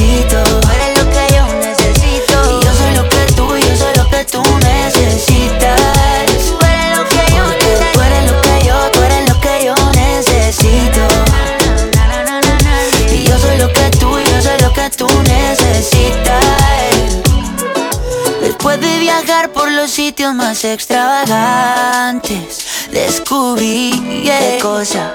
necesito. 0.00 0.42
Tú 0.44 0.60
eres 0.72 0.98
lo 0.98 1.04
que 1.10 1.26
yo 1.34 1.44
necesito. 1.60 2.50
Y 2.50 2.60
yo 2.64 2.72
soy 2.74 2.94
lo 2.94 3.06
que 3.08 3.26
tú, 3.34 3.56
yo 3.56 3.76
soy 3.76 3.92
lo 3.96 4.08
que 4.08 4.24
tú 4.24 4.42
necesitas. 4.58 5.80
Tú 6.48 6.58
eres 6.64 6.96
lo 6.96 7.04
que 7.08 7.22
yo 7.34 7.46
necesito. 7.48 7.92
Tú 7.92 8.00
eres 8.00 8.30
lo 8.30 8.40
que 8.40 8.62
yo, 8.66 8.90
tú 8.92 9.02
eres 9.02 9.28
lo 9.28 9.40
que 9.40 9.64
yo 9.64 9.74
necesito. 9.94 11.00
Y 13.12 13.24
yo 13.24 13.36
soy 13.38 13.58
lo 13.58 13.68
que 13.72 13.90
tú, 13.98 14.18
yo 14.18 14.42
soy 14.42 14.58
lo 14.60 14.72
que 14.72 14.88
tú 14.90 15.06
necesitas. 15.22 16.44
Después 18.40 18.80
de 18.80 18.98
viajar 18.98 19.52
por 19.52 19.70
los 19.70 19.90
sitios 19.90 20.34
más 20.34 20.64
extravagantes, 20.64 22.88
descubrí 22.90 24.22
qué 24.24 24.58
cosa, 24.60 25.14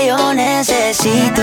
que 0.00 0.06
yo 0.06 0.34
necesito. 0.34 1.42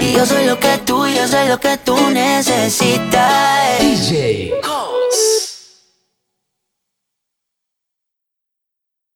Y 0.00 0.12
yo 0.12 0.26
soy 0.26 0.46
lo 0.46 0.58
que 0.58 0.78
tú, 0.78 1.06
yo 1.06 1.26
soy 1.26 1.48
lo 1.48 1.58
que 1.58 1.76
tú 1.78 1.96
necesitas. 2.10 3.80
DJ 3.80 4.52